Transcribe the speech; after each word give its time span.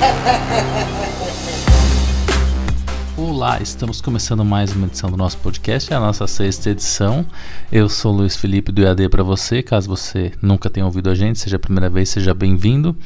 Olá, 3.16 3.60
estamos 3.60 4.00
começando 4.00 4.44
mais 4.44 4.72
uma 4.72 4.86
edição 4.86 5.10
do 5.10 5.16
nosso 5.16 5.36
podcast, 5.38 5.92
é 5.92 5.96
a 5.96 6.00
nossa 6.00 6.26
sexta 6.26 6.70
edição. 6.70 7.26
Eu 7.70 7.88
sou 7.88 8.12
Luiz 8.12 8.36
Felipe 8.36 8.72
do 8.72 8.82
EAD 8.82 9.08
para 9.08 9.22
você. 9.22 9.62
Caso 9.62 9.88
você 9.88 10.32
nunca 10.40 10.70
tenha 10.70 10.86
ouvido 10.86 11.10
a 11.10 11.14
gente, 11.14 11.38
seja 11.38 11.56
a 11.56 11.60
primeira 11.60 11.90
vez, 11.90 12.08
seja 12.08 12.32
bem-vindo. 12.32 12.96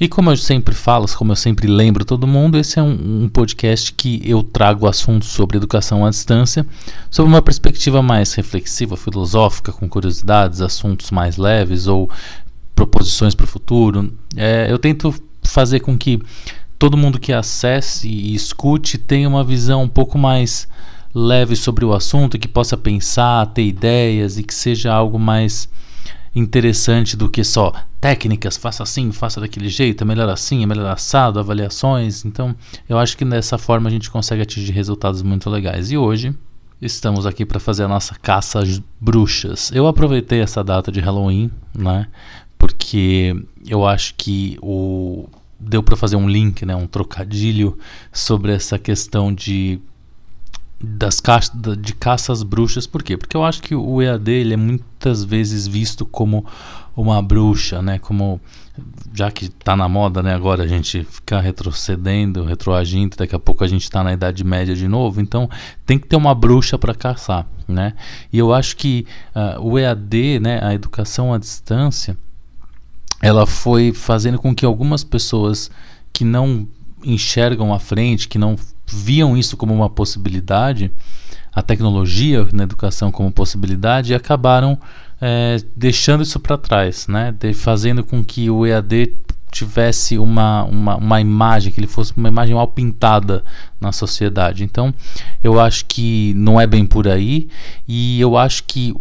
E 0.00 0.06
como 0.06 0.30
eu 0.30 0.36
sempre 0.36 0.76
falo, 0.76 1.08
como 1.16 1.32
eu 1.32 1.36
sempre 1.36 1.66
lembro 1.66 2.04
todo 2.04 2.24
mundo, 2.24 2.56
esse 2.56 2.78
é 2.78 2.82
um, 2.82 3.24
um, 3.24 3.28
podcast 3.28 3.92
que 3.92 4.22
eu 4.24 4.44
trago 4.44 4.86
assuntos 4.86 5.30
sobre 5.30 5.56
educação 5.56 6.06
à 6.06 6.10
distância, 6.10 6.64
sob 7.10 7.28
uma 7.28 7.42
perspectiva 7.42 8.00
mais 8.00 8.32
reflexiva, 8.34 8.96
filosófica, 8.96 9.72
com 9.72 9.88
curiosidades, 9.88 10.60
assuntos 10.60 11.10
mais 11.10 11.36
leves 11.36 11.88
ou 11.88 12.08
proposições 12.76 13.34
para 13.34 13.42
o 13.42 13.48
futuro. 13.48 14.16
É, 14.36 14.68
eu 14.70 14.78
tento 14.78 15.12
fazer 15.48 15.80
com 15.80 15.96
que 15.96 16.20
todo 16.78 16.96
mundo 16.96 17.18
que 17.18 17.32
acesse 17.32 18.08
e 18.08 18.34
escute 18.34 18.98
tenha 18.98 19.28
uma 19.28 19.42
visão 19.42 19.82
um 19.82 19.88
pouco 19.88 20.16
mais 20.16 20.68
leve 21.14 21.56
sobre 21.56 21.84
o 21.84 21.92
assunto, 21.92 22.38
que 22.38 22.46
possa 22.46 22.76
pensar, 22.76 23.46
ter 23.46 23.64
ideias 23.64 24.38
e 24.38 24.42
que 24.42 24.54
seja 24.54 24.92
algo 24.92 25.18
mais 25.18 25.68
interessante 26.34 27.16
do 27.16 27.28
que 27.28 27.42
só 27.42 27.72
técnicas, 28.00 28.56
faça 28.56 28.82
assim, 28.84 29.10
faça 29.10 29.40
daquele 29.40 29.68
jeito, 29.68 30.04
é 30.04 30.06
melhor 30.06 30.28
assim, 30.28 30.62
é 30.62 30.66
melhor 30.66 30.86
assado, 30.86 31.40
avaliações. 31.40 32.24
Então, 32.24 32.54
eu 32.88 32.96
acho 32.96 33.16
que 33.16 33.24
dessa 33.24 33.58
forma 33.58 33.88
a 33.88 33.92
gente 33.92 34.10
consegue 34.10 34.42
atingir 34.42 34.72
resultados 34.72 35.22
muito 35.22 35.50
legais. 35.50 35.90
E 35.90 35.96
hoje 35.96 36.32
estamos 36.80 37.26
aqui 37.26 37.44
para 37.44 37.58
fazer 37.58 37.84
a 37.84 37.88
nossa 37.88 38.14
caça 38.14 38.60
às 38.60 38.80
bruxas. 39.00 39.72
Eu 39.74 39.86
aproveitei 39.88 40.40
essa 40.40 40.62
data 40.62 40.92
de 40.92 41.00
Halloween, 41.00 41.50
né? 41.76 42.06
Porque 42.56 43.34
eu 43.66 43.86
acho 43.86 44.14
que 44.16 44.58
o 44.62 45.28
deu 45.58 45.82
para 45.82 45.96
fazer 45.96 46.16
um 46.16 46.28
link, 46.28 46.64
né, 46.64 46.74
um 46.74 46.86
trocadilho 46.86 47.78
sobre 48.12 48.52
essa 48.52 48.78
questão 48.78 49.32
de 49.32 49.80
das 50.80 51.18
ca 51.18 51.40
de 51.76 51.92
caça 51.92 52.32
às 52.32 52.42
bruxas. 52.42 52.86
Por 52.86 53.02
quê? 53.02 53.16
Porque 53.16 53.36
eu 53.36 53.44
acho 53.44 53.60
que 53.62 53.74
o 53.74 54.00
EAD 54.00 54.30
ele 54.30 54.54
é 54.54 54.56
muitas 54.56 55.24
vezes 55.24 55.66
visto 55.66 56.06
como 56.06 56.46
uma 56.96 57.20
bruxa, 57.20 57.82
né? 57.82 57.98
Como 57.98 58.40
já 59.12 59.28
que 59.30 59.46
está 59.46 59.76
na 59.76 59.88
moda, 59.88 60.22
né? 60.22 60.34
Agora 60.34 60.62
a 60.62 60.66
gente 60.68 61.02
ficar 61.02 61.40
retrocedendo, 61.40 62.44
retroagindo, 62.44 63.16
daqui 63.16 63.34
a 63.34 63.38
pouco 63.38 63.64
a 63.64 63.66
gente 63.66 63.82
está 63.82 64.04
na 64.04 64.12
Idade 64.12 64.44
Média 64.44 64.74
de 64.74 64.86
novo. 64.86 65.20
Então 65.20 65.50
tem 65.84 65.98
que 65.98 66.06
ter 66.06 66.16
uma 66.16 66.34
bruxa 66.34 66.78
para 66.78 66.94
caçar, 66.94 67.44
né? 67.66 67.94
E 68.32 68.38
eu 68.38 68.54
acho 68.54 68.76
que 68.76 69.04
uh, 69.34 69.60
o 69.60 69.78
EAD, 69.78 70.38
né? 70.38 70.60
A 70.62 70.74
educação 70.74 71.34
à 71.34 71.38
distância, 71.38 72.16
ela 73.20 73.46
foi 73.46 73.92
fazendo 73.92 74.38
com 74.38 74.54
que 74.54 74.64
algumas 74.64 75.02
pessoas 75.02 75.70
que 76.12 76.24
não 76.24 76.66
enxergam 77.02 77.72
à 77.72 77.78
frente, 77.78 78.28
que 78.28 78.38
não 78.38 78.56
viam 78.86 79.36
isso 79.36 79.56
como 79.56 79.74
uma 79.74 79.90
possibilidade, 79.90 80.90
a 81.52 81.62
tecnologia 81.62 82.46
na 82.52 82.62
educação 82.62 83.10
como 83.10 83.32
possibilidade, 83.32 84.14
acabaram 84.14 84.78
é, 85.20 85.56
deixando 85.74 86.22
isso 86.22 86.38
para 86.38 86.56
trás, 86.56 87.06
né? 87.08 87.34
De, 87.38 87.52
fazendo 87.52 88.04
com 88.04 88.24
que 88.24 88.48
o 88.48 88.66
EAD 88.66 89.16
tivesse 89.50 90.18
uma, 90.18 90.64
uma, 90.64 90.96
uma 90.96 91.20
imagem, 91.20 91.72
que 91.72 91.80
ele 91.80 91.86
fosse 91.86 92.12
uma 92.16 92.28
imagem 92.28 92.54
mal 92.54 92.68
pintada 92.68 93.42
na 93.80 93.92
sociedade. 93.92 94.62
Então, 94.62 94.94
eu 95.42 95.58
acho 95.58 95.86
que 95.86 96.32
não 96.36 96.60
é 96.60 96.66
bem 96.66 96.84
por 96.86 97.08
aí, 97.08 97.48
e 97.86 98.20
eu 98.20 98.36
acho 98.36 98.64
que 98.64 98.94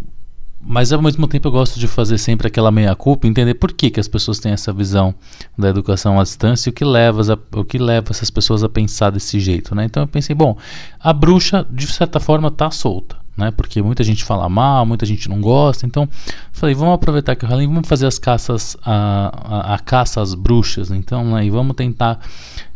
mas 0.67 0.91
ao 0.91 1.01
mesmo 1.01 1.25
tempo 1.29 1.47
eu 1.47 1.51
gosto 1.51 1.79
de 1.79 1.87
fazer 1.87 2.17
sempre 2.17 2.47
aquela 2.47 2.69
meia-culpa, 2.69 3.25
entender 3.25 3.53
por 3.53 3.71
que, 3.71 3.89
que 3.89 4.01
as 4.01 4.07
pessoas 4.07 4.37
têm 4.37 4.51
essa 4.51 4.73
visão 4.73 5.15
da 5.57 5.69
educação 5.69 6.19
à 6.19 6.23
distância 6.23 6.69
e 6.69 6.71
o 6.71 6.73
que 6.73 6.83
leva, 6.83 7.39
o 7.55 7.63
que 7.63 7.77
leva 7.77 8.07
essas 8.11 8.29
pessoas 8.29 8.65
a 8.65 8.69
pensar 8.69 9.09
desse 9.09 9.39
jeito. 9.39 9.73
Né? 9.73 9.85
Então 9.85 10.03
eu 10.03 10.07
pensei, 10.07 10.35
bom, 10.35 10.57
a 10.99 11.13
bruxa 11.13 11.65
de 11.71 11.87
certa 11.87 12.19
forma 12.19 12.49
está 12.49 12.69
solta. 12.69 13.15
Né? 13.37 13.49
Porque 13.51 13.81
muita 13.81 14.03
gente 14.03 14.25
fala 14.25 14.49
mal, 14.49 14.85
muita 14.85 15.05
gente 15.05 15.29
não 15.29 15.39
gosta. 15.39 15.85
Então, 15.85 16.09
falei, 16.51 16.75
vamos 16.75 16.95
aproveitar 16.95 17.35
que 17.35 17.45
o 17.45 17.47
Halloween, 17.47 17.67
vamos 17.67 17.87
fazer 17.87 18.07
as 18.07 18.19
caças, 18.19 18.75
a, 18.83 19.71
a, 19.71 19.75
a 19.75 19.79
caça 19.79 20.19
às 20.19 20.33
bruxas. 20.33 20.91
Então, 20.91 21.23
né? 21.23 21.45
e 21.45 21.49
vamos 21.49 21.77
tentar 21.77 22.19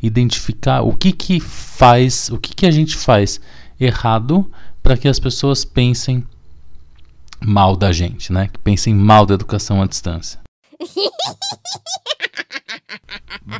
identificar 0.01 0.81
o 0.81 0.93
que 0.93 1.11
que 1.11 1.41
faz, 1.41 2.29
o 2.29 2.37
que 2.37 2.55
que 2.55 2.65
a 2.65 2.71
gente 2.71 2.95
faz 2.95 3.41
errado 3.77 4.49
para 4.81 4.95
que 4.95 5.09
as 5.09 5.19
pessoas 5.19 5.65
pensem 5.65 6.23
mal 7.45 7.75
da 7.75 7.91
gente, 7.91 8.31
né? 8.31 8.47
Que 8.47 8.59
pensem 8.59 8.93
mal 8.93 9.25
da 9.25 9.33
educação 9.33 9.81
à 9.81 9.87
distância. 9.87 10.39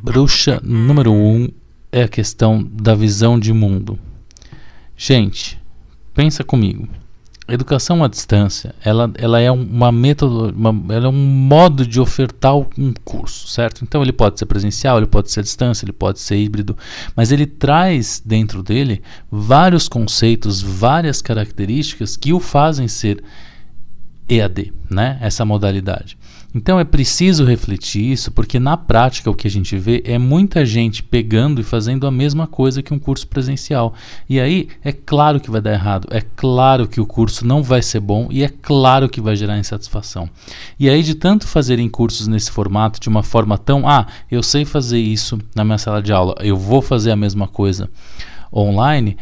Bruxa 0.02 0.62
número 0.64 1.12
um 1.12 1.50
é 1.92 2.04
a 2.04 2.08
questão 2.08 2.64
da 2.64 2.96
visão 2.96 3.40
de 3.40 3.52
mundo. 3.52 4.00
Gente, 4.96 5.60
pensa 6.14 6.44
comigo. 6.44 6.88
A 7.48 7.54
educação 7.54 8.02
à 8.02 8.08
distância, 8.08 8.74
ela, 8.82 9.12
ela 9.16 9.42
é 9.42 9.52
uma 9.52 9.92
método, 9.92 10.56
uma, 10.56 10.94
ela 10.94 11.08
é 11.08 11.10
um 11.10 11.12
modo 11.12 11.86
de 11.86 12.00
ofertar 12.00 12.56
um 12.56 12.94
curso, 13.04 13.48
certo? 13.48 13.84
Então 13.84 14.02
ele 14.02 14.14
pode 14.14 14.40
ser 14.40 14.46
presencial, 14.46 14.98
ele 14.98 15.08
pode 15.08 15.32
ser 15.32 15.42
à 15.42 15.44
distância, 15.44 15.84
ele 15.84 15.92
pode 15.92 16.22
ser 16.22 16.38
híbrido, 16.38 16.78
mas 17.14 17.30
ele 17.30 17.46
traz 17.46 18.22
dentro 18.24 18.64
dele 18.64 19.02
vários 19.30 19.90
conceitos, 19.90 20.62
várias 20.62 21.22
características 21.22 22.16
que 22.16 22.32
o 22.32 22.40
fazem 22.40 22.88
ser 22.88 23.22
EAD, 24.30 24.74
né? 24.90 25.18
Essa 25.22 25.44
modalidade. 25.44 26.18
Então 26.54 26.78
é 26.78 26.84
preciso 26.84 27.46
refletir 27.46 28.12
isso, 28.12 28.30
porque 28.30 28.60
na 28.60 28.76
prática 28.76 29.30
o 29.30 29.34
que 29.34 29.48
a 29.48 29.50
gente 29.50 29.78
vê 29.78 30.04
é 30.06 30.18
muita 30.18 30.66
gente 30.66 31.02
pegando 31.02 31.62
e 31.62 31.64
fazendo 31.64 32.06
a 32.06 32.12
mesma 32.12 32.46
coisa 32.46 32.84
que 32.84 32.94
um 32.94 33.00
curso 33.00 33.26
presencial. 33.26 33.94
E 34.28 34.40
aí 34.40 34.68
é 34.84 34.92
claro 34.92 35.40
que 35.40 35.50
vai 35.50 35.62
dar 35.62 35.72
errado, 35.72 36.10
é 36.12 36.22
claro 36.36 36.90
que 36.90 37.00
o 37.00 37.06
curso 37.06 37.48
não 37.48 37.64
vai 37.64 37.82
ser 37.82 38.02
bom 38.02 38.28
e 38.30 38.44
é 38.44 38.50
claro 38.50 39.08
que 39.08 39.22
vai 39.22 39.36
gerar 39.36 39.58
insatisfação. 39.58 40.30
E 40.78 40.90
aí 40.90 41.02
de 41.02 41.16
tanto 41.16 41.48
fazerem 41.48 41.88
cursos 41.88 42.28
nesse 42.28 42.52
formato 42.52 43.00
de 43.00 43.08
uma 43.08 43.24
forma 43.24 43.58
tão, 43.58 43.88
ah, 43.88 44.06
eu 44.30 44.44
sei 44.44 44.66
fazer 44.66 45.00
isso 45.00 45.40
na 45.56 45.64
minha 45.64 45.78
sala 45.78 46.02
de 46.02 46.12
aula, 46.12 46.36
eu 46.40 46.58
vou 46.58 46.82
fazer 46.82 47.12
a 47.12 47.16
mesma 47.16 47.48
coisa 47.48 47.90
online, 48.54 49.16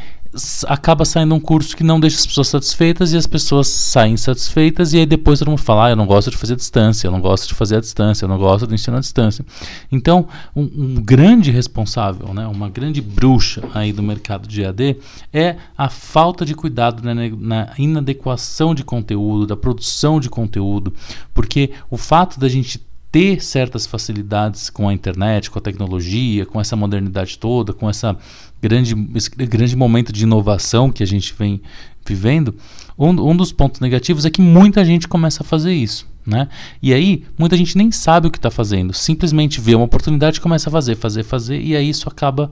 acaba 0.68 1.06
saindo 1.06 1.34
um 1.34 1.40
curso 1.40 1.76
que 1.76 1.84
não 1.84 2.00
deixa 2.00 2.18
as 2.18 2.26
pessoas 2.26 2.48
satisfeitas 2.50 3.14
e 3.14 3.18
as 3.18 3.26
pessoas 3.26 3.68
saem 3.68 4.16
satisfeitas 4.16 4.94
e 4.94 4.98
aí 4.98 5.06
depois 5.06 5.40
todo 5.40 5.50
mundo 5.50 5.62
fala, 5.62 5.88
ah, 5.88 5.90
eu 5.90 5.96
não 5.96 6.06
gosto 6.06 6.30
de 6.30 6.38
fazer 6.38 6.56
distância, 6.56 7.08
eu 7.08 7.12
não 7.12 7.20
gosto 7.20 7.48
de 7.48 7.56
fazer 7.56 7.78
a 7.78 7.80
distância, 7.80 8.26
eu 8.26 8.30
não 8.30 8.38
gosto 8.38 8.68
de 8.68 8.76
ensinar 8.76 8.98
a 8.98 9.02
distância. 9.02 9.44
Então, 9.92 10.28
um, 10.56 10.62
um 10.62 10.96
grande 10.96 11.50
responsável, 11.50 12.34
né, 12.34 12.46
uma 12.48 12.70
grande 12.70 13.02
bruxa 13.02 13.64
aí 13.74 13.92
do 13.92 14.04
mercado 14.04 14.48
de 14.48 14.62
EAD 14.62 14.98
é 15.34 15.56
a 15.78 15.90
falta 15.90 16.46
de 16.46 16.54
cuidado 16.54 17.02
na, 17.04 17.14
na 17.16 17.74
inadequação 17.78 18.76
de 18.76 18.84
conteúdo, 18.84 19.48
da 19.48 19.56
produção 19.56 20.20
de 20.20 20.30
conteúdo, 20.30 20.94
porque 21.34 21.72
o 21.90 21.98
fato 21.98 22.40
da 22.40 22.48
gente 22.48 22.89
ter 23.12 23.42
certas 23.42 23.86
facilidades 23.86 24.70
com 24.70 24.88
a 24.88 24.94
internet, 24.94 25.50
com 25.50 25.58
a 25.58 25.62
tecnologia, 25.62 26.46
com 26.46 26.62
essa 26.62 26.76
modernidade 26.76 27.38
toda, 27.38 27.74
com 27.74 27.90
essa 27.90 28.16
grande, 28.62 28.96
esse 29.16 29.30
grande 29.30 29.76
momento 29.76 30.14
de 30.14 30.24
inovação 30.24 30.92
que 30.92 31.02
a 31.02 31.08
gente 31.08 31.34
vem 31.34 31.62
vivendo, 32.06 32.56
um, 32.98 33.10
um 33.10 33.36
dos 33.36 33.52
pontos 33.52 33.80
negativos 33.80 34.26
é 34.26 34.30
que 34.30 34.42
muita 34.42 34.84
gente 34.84 35.08
começa 35.08 35.44
a 35.44 35.46
fazer 35.46 35.74
isso. 35.74 36.08
Né? 36.26 36.48
E 36.82 36.94
aí, 36.94 37.26
muita 37.38 37.58
gente 37.58 37.76
nem 37.76 37.92
sabe 37.92 38.28
o 38.28 38.32
que 38.32 38.38
está 38.38 38.52
fazendo, 38.52 38.94
simplesmente 38.94 39.60
vê 39.60 39.74
uma 39.74 39.86
oportunidade 39.86 40.38
e 40.38 40.42
começa 40.42 40.70
a 40.70 40.72
fazer, 40.72 40.96
fazer, 40.96 41.24
fazer, 41.24 41.60
e 41.60 41.76
aí 41.76 41.90
isso 41.90 42.08
acaba 42.08 42.52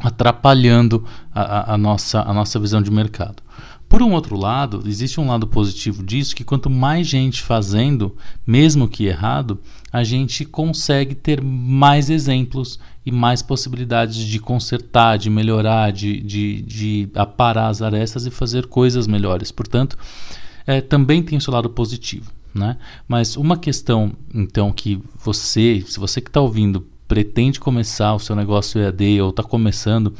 atrapalhando 0.00 1.04
a, 1.32 1.42
a, 1.42 1.74
a 1.74 1.78
nossa, 1.78 2.20
a 2.22 2.32
nossa 2.32 2.58
visão 2.58 2.82
de 2.82 2.90
mercado. 2.90 3.42
Por 3.92 4.02
um 4.02 4.12
outro 4.14 4.38
lado, 4.38 4.84
existe 4.86 5.20
um 5.20 5.26
lado 5.26 5.46
positivo 5.46 6.02
disso, 6.02 6.34
que 6.34 6.42
quanto 6.42 6.70
mais 6.70 7.06
gente 7.06 7.42
fazendo, 7.42 8.16
mesmo 8.46 8.88
que 8.88 9.04
errado, 9.04 9.60
a 9.92 10.02
gente 10.02 10.46
consegue 10.46 11.14
ter 11.14 11.42
mais 11.42 12.08
exemplos 12.08 12.80
e 13.04 13.12
mais 13.12 13.42
possibilidades 13.42 14.16
de 14.16 14.38
consertar, 14.38 15.18
de 15.18 15.28
melhorar, 15.28 15.92
de, 15.92 16.22
de, 16.22 16.62
de 16.62 17.10
aparar 17.14 17.68
as 17.68 17.82
arestas 17.82 18.24
e 18.24 18.30
fazer 18.30 18.66
coisas 18.66 19.06
melhores. 19.06 19.52
Portanto, 19.52 19.98
é, 20.66 20.80
também 20.80 21.22
tem 21.22 21.36
o 21.36 21.40
seu 21.42 21.52
lado 21.52 21.68
positivo. 21.68 22.32
Né? 22.54 22.78
Mas 23.06 23.36
uma 23.36 23.58
questão, 23.58 24.14
então, 24.34 24.72
que 24.72 25.02
você, 25.22 25.84
se 25.86 26.00
você 26.00 26.22
que 26.22 26.30
está 26.30 26.40
ouvindo, 26.40 26.86
pretende 27.06 27.60
começar 27.60 28.14
o 28.14 28.18
seu 28.18 28.34
negócio 28.34 28.80
EAD 28.80 29.20
ou 29.20 29.28
está 29.28 29.42
começando, 29.42 30.14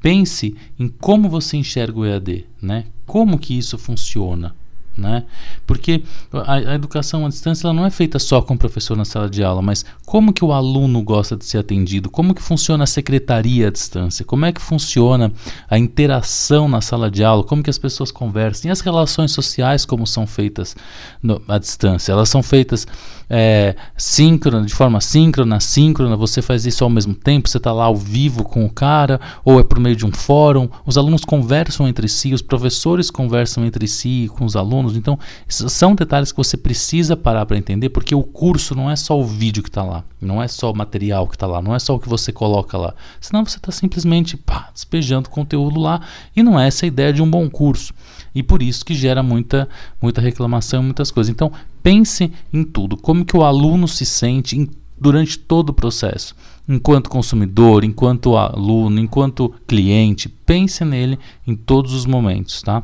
pense 0.00 0.56
em 0.76 0.88
como 0.88 1.28
você 1.28 1.56
enxerga 1.56 2.00
o 2.00 2.04
EAD, 2.04 2.44
né? 2.60 2.86
Como 3.12 3.38
que 3.38 3.58
isso 3.58 3.76
funciona, 3.76 4.56
né? 4.96 5.24
Porque 5.66 6.02
a, 6.32 6.54
a, 6.54 6.74
educação 6.74 7.24
à 7.24 7.28
distância 7.28 7.66
ela 7.66 7.74
não 7.74 7.86
é 7.86 7.90
feita 7.90 8.18
só 8.18 8.42
com 8.42 8.54
o 8.54 8.58
professor 8.58 8.96
na 8.96 9.04
sala 9.04 9.28
de 9.28 9.42
aula, 9.42 9.62
mas 9.62 9.84
como 10.04 10.32
que 10.32 10.44
o 10.44 10.52
aluno 10.52 11.02
gosta 11.02 11.36
de 11.36 11.44
ser 11.44 11.58
atendido? 11.58 12.10
Como 12.10 12.34
que 12.34 12.42
funciona 12.42 12.84
a 12.84 12.86
secretaria 12.86 13.68
à 13.68 13.70
distância? 13.70 14.24
Como 14.24 14.44
é 14.44 14.52
que 14.52 14.60
funciona 14.60 15.32
a 15.70 15.78
interação 15.78 16.68
na 16.68 16.80
sala 16.80 17.10
de 17.10 17.24
aula? 17.24 17.44
Como 17.44 17.62
que 17.62 17.70
as 17.70 17.78
pessoas 17.78 18.10
conversam? 18.10 18.68
E 18.68 18.72
as 18.72 18.80
relações 18.80 19.32
sociais 19.32 19.84
como 19.84 20.06
são 20.06 20.26
feitas 20.26 20.76
no, 21.22 21.40
à 21.48 21.58
distância? 21.58 22.12
Elas 22.12 22.28
são 22.28 22.42
feitas 22.42 22.86
é, 23.34 23.74
síncrona, 23.96 24.66
de 24.66 24.74
forma 24.74 25.00
síncrona, 25.00 25.58
síncrona, 25.58 26.14
você 26.16 26.42
faz 26.42 26.66
isso 26.66 26.84
ao 26.84 26.90
mesmo 26.90 27.14
tempo, 27.14 27.48
você 27.48 27.56
está 27.56 27.72
lá 27.72 27.84
ao 27.84 27.96
vivo 27.96 28.44
com 28.44 28.66
o 28.66 28.70
cara, 28.70 29.18
ou 29.42 29.58
é 29.58 29.64
por 29.64 29.80
meio 29.80 29.96
de 29.96 30.04
um 30.04 30.12
fórum, 30.12 30.68
os 30.84 30.98
alunos 30.98 31.24
conversam 31.24 31.88
entre 31.88 32.08
si, 32.08 32.34
os 32.34 32.42
professores 32.42 33.10
conversam 33.10 33.64
entre 33.64 33.88
si 33.88 34.30
com 34.36 34.44
os 34.44 34.54
alunos, 34.54 34.81
então 34.96 35.18
são 35.48 35.94
detalhes 35.94 36.32
que 36.32 36.38
você 36.38 36.56
precisa 36.56 37.16
parar 37.16 37.46
para 37.46 37.56
entender, 37.56 37.90
porque 37.90 38.14
o 38.14 38.22
curso 38.22 38.74
não 38.74 38.90
é 38.90 38.96
só 38.96 39.18
o 39.18 39.24
vídeo 39.24 39.62
que 39.62 39.68
está 39.68 39.82
lá, 39.82 40.04
não 40.20 40.42
é 40.42 40.48
só 40.48 40.70
o 40.70 40.76
material 40.76 41.28
que 41.28 41.36
está 41.36 41.46
lá, 41.46 41.62
não 41.62 41.74
é 41.74 41.78
só 41.78 41.94
o 41.94 41.98
que 41.98 42.08
você 42.08 42.32
coloca 42.32 42.76
lá, 42.76 42.94
senão 43.20 43.44
você 43.44 43.56
está 43.56 43.70
simplesmente 43.70 44.36
pá, 44.36 44.70
despejando 44.72 45.30
conteúdo 45.30 45.78
lá, 45.78 46.00
e 46.34 46.42
não 46.42 46.58
é 46.58 46.66
essa 46.66 46.86
a 46.86 46.88
ideia 46.88 47.12
de 47.12 47.22
um 47.22 47.30
bom 47.30 47.48
curso. 47.48 47.94
E 48.34 48.42
por 48.42 48.62
isso 48.62 48.84
que 48.84 48.94
gera 48.94 49.22
muita, 49.22 49.68
muita 50.00 50.20
reclamação, 50.20 50.82
muitas 50.82 51.10
coisas. 51.10 51.30
Então 51.30 51.52
pense 51.82 52.32
em 52.52 52.64
tudo, 52.64 52.96
como 52.96 53.24
que 53.24 53.36
o 53.36 53.44
aluno 53.44 53.86
se 53.86 54.06
sente 54.06 54.58
em, 54.58 54.68
durante 54.98 55.38
todo 55.38 55.70
o 55.70 55.74
processo, 55.74 56.34
enquanto 56.68 57.10
consumidor, 57.10 57.84
enquanto 57.84 58.36
aluno, 58.36 59.00
enquanto 59.00 59.52
cliente, 59.66 60.28
pense 60.28 60.84
nele 60.84 61.18
em 61.46 61.54
todos 61.54 61.92
os 61.92 62.06
momentos, 62.06 62.62
tá? 62.62 62.82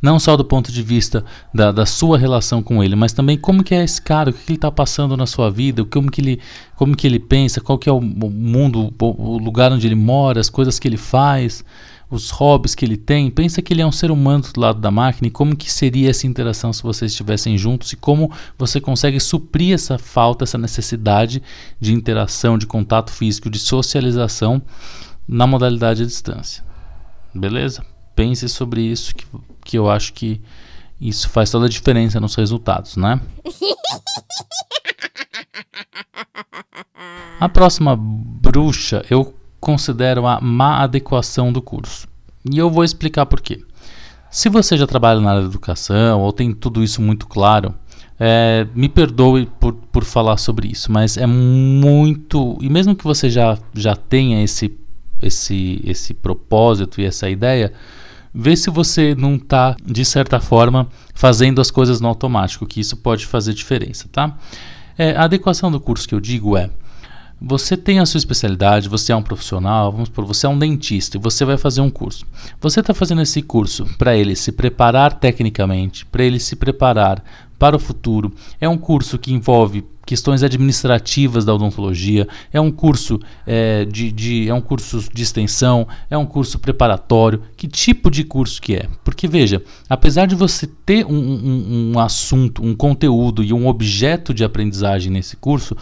Não 0.00 0.18
só 0.18 0.36
do 0.36 0.44
ponto 0.44 0.70
de 0.70 0.82
vista 0.82 1.24
da, 1.52 1.72
da 1.72 1.86
sua 1.86 2.18
relação 2.18 2.62
com 2.62 2.82
ele, 2.82 2.96
mas 2.96 3.12
também 3.12 3.36
como 3.36 3.62
que 3.62 3.74
é 3.74 3.82
esse 3.82 4.00
cara, 4.00 4.30
o 4.30 4.32
que 4.32 4.40
ele 4.48 4.56
está 4.56 4.70
passando 4.70 5.16
na 5.16 5.26
sua 5.26 5.50
vida, 5.50 5.84
como 5.84 6.10
que 6.10 6.20
ele, 6.20 6.40
como 6.76 6.96
que 6.96 7.06
ele 7.06 7.18
pensa, 7.18 7.60
qual 7.60 7.78
que 7.78 7.88
é 7.88 7.92
o 7.92 8.00
mundo, 8.00 8.92
o 8.98 9.38
lugar 9.38 9.72
onde 9.72 9.86
ele 9.86 9.94
mora, 9.94 10.40
as 10.40 10.50
coisas 10.50 10.78
que 10.78 10.88
ele 10.88 10.96
faz 10.96 11.64
os 12.10 12.30
hobbies 12.30 12.74
que 12.74 12.84
ele 12.84 12.96
tem, 12.96 13.30
pensa 13.30 13.60
que 13.60 13.72
ele 13.72 13.82
é 13.82 13.86
um 13.86 13.92
ser 13.92 14.10
humano 14.10 14.44
do 14.52 14.60
lado 14.60 14.80
da 14.80 14.90
máquina 14.90 15.28
e 15.28 15.30
como 15.30 15.54
que 15.54 15.70
seria 15.70 16.10
essa 16.10 16.26
interação 16.26 16.72
se 16.72 16.82
vocês 16.82 17.12
estivessem 17.12 17.58
juntos 17.58 17.92
e 17.92 17.96
como 17.96 18.32
você 18.56 18.80
consegue 18.80 19.20
suprir 19.20 19.74
essa 19.74 19.98
falta, 19.98 20.44
essa 20.44 20.56
necessidade 20.56 21.42
de 21.78 21.92
interação, 21.92 22.56
de 22.56 22.66
contato 22.66 23.12
físico, 23.12 23.50
de 23.50 23.58
socialização 23.58 24.62
na 25.26 25.46
modalidade 25.46 26.02
à 26.02 26.06
distância. 26.06 26.64
Beleza? 27.34 27.84
Pense 28.16 28.48
sobre 28.48 28.80
isso 28.80 29.14
que, 29.14 29.26
que 29.68 29.76
eu 29.76 29.90
acho 29.90 30.14
que 30.14 30.40
isso 30.98 31.28
faz 31.28 31.50
toda 31.50 31.66
a 31.66 31.68
diferença 31.68 32.18
nos 32.18 32.34
resultados, 32.34 32.96
né? 32.96 33.20
A 37.38 37.48
próxima 37.48 37.94
bruxa 37.96 39.04
eu 39.08 39.32
considero 39.60 40.26
a 40.26 40.40
má 40.40 40.82
adequação 40.82 41.52
do 41.52 41.62
curso. 41.62 42.08
E 42.50 42.58
eu 42.58 42.68
vou 42.68 42.82
explicar 42.82 43.26
por 43.26 43.40
quê. 43.40 43.62
Se 44.28 44.48
você 44.48 44.76
já 44.76 44.88
trabalha 44.88 45.20
na 45.20 45.30
área 45.30 45.42
da 45.42 45.48
educação 45.48 46.20
ou 46.20 46.32
tem 46.32 46.52
tudo 46.52 46.82
isso 46.82 47.00
muito 47.00 47.28
claro, 47.28 47.72
é, 48.18 48.66
me 48.74 48.88
perdoe 48.88 49.46
por, 49.60 49.72
por 49.72 50.04
falar 50.04 50.36
sobre 50.36 50.66
isso, 50.66 50.90
mas 50.90 51.16
é 51.16 51.26
muito. 51.26 52.58
E 52.60 52.68
mesmo 52.68 52.96
que 52.96 53.04
você 53.04 53.30
já, 53.30 53.56
já 53.72 53.94
tenha 53.94 54.42
esse, 54.42 54.76
esse, 55.22 55.80
esse 55.84 56.14
propósito 56.14 57.00
e 57.00 57.04
essa 57.04 57.30
ideia, 57.30 57.72
vê 58.40 58.54
se 58.54 58.70
você 58.70 59.16
não 59.16 59.34
está, 59.34 59.74
de 59.84 60.04
certa 60.04 60.38
forma, 60.38 60.86
fazendo 61.12 61.60
as 61.60 61.72
coisas 61.72 62.00
no 62.00 62.06
automático, 62.06 62.64
que 62.64 62.78
isso 62.78 62.96
pode 62.96 63.26
fazer 63.26 63.52
diferença, 63.52 64.08
tá? 64.12 64.38
É, 64.96 65.16
a 65.16 65.24
adequação 65.24 65.72
do 65.72 65.80
curso 65.80 66.06
que 66.06 66.14
eu 66.14 66.20
digo 66.20 66.56
é 66.56 66.70
você 67.40 67.76
tem 67.76 67.98
a 67.98 68.06
sua 68.06 68.18
especialidade, 68.18 68.88
você 68.88 69.12
é 69.12 69.16
um 69.16 69.22
profissional, 69.22 69.90
vamos 69.90 70.08
por 70.08 70.24
você 70.24 70.46
é 70.46 70.48
um 70.48 70.58
dentista 70.58 71.16
e 71.16 71.20
você 71.20 71.44
vai 71.44 71.56
fazer 71.56 71.80
um 71.80 71.90
curso. 71.90 72.24
Você 72.60 72.80
está 72.80 72.94
fazendo 72.94 73.22
esse 73.22 73.42
curso 73.42 73.86
para 73.96 74.16
ele 74.16 74.34
se 74.34 74.52
preparar 74.52 75.12
tecnicamente, 75.14 76.06
para 76.06 76.24
ele 76.24 76.40
se 76.40 76.56
preparar 76.56 77.22
para 77.58 77.76
o 77.76 77.78
futuro. 77.78 78.32
É 78.60 78.68
um 78.68 78.78
curso 78.78 79.18
que 79.18 79.32
envolve 79.32 79.84
questões 80.08 80.42
administrativas 80.42 81.44
da 81.44 81.54
odontologia, 81.54 82.26
é 82.50 82.58
um 82.58 82.70
curso 82.70 83.20
é, 83.46 83.84
de, 83.84 84.10
de, 84.10 84.48
é 84.48 84.54
um 84.54 84.60
curso 84.62 85.04
de 85.12 85.22
extensão, 85.22 85.86
é 86.08 86.16
um 86.16 86.24
curso 86.24 86.58
preparatório. 86.58 87.42
Que 87.54 87.68
tipo 87.68 88.10
de 88.10 88.24
curso 88.24 88.62
que 88.62 88.74
é? 88.74 88.88
Porque 89.04 89.28
veja, 89.28 89.62
apesar 89.86 90.24
de 90.24 90.34
você 90.34 90.66
ter 90.66 91.04
um, 91.04 91.12
um, 91.12 91.92
um 91.92 91.98
assunto, 91.98 92.64
um 92.64 92.74
conteúdo 92.74 93.44
e 93.44 93.52
um 93.52 93.66
objeto 93.66 94.32
de 94.32 94.42
aprendizagem 94.42 95.12
nesse 95.12 95.36
curso, 95.36 95.76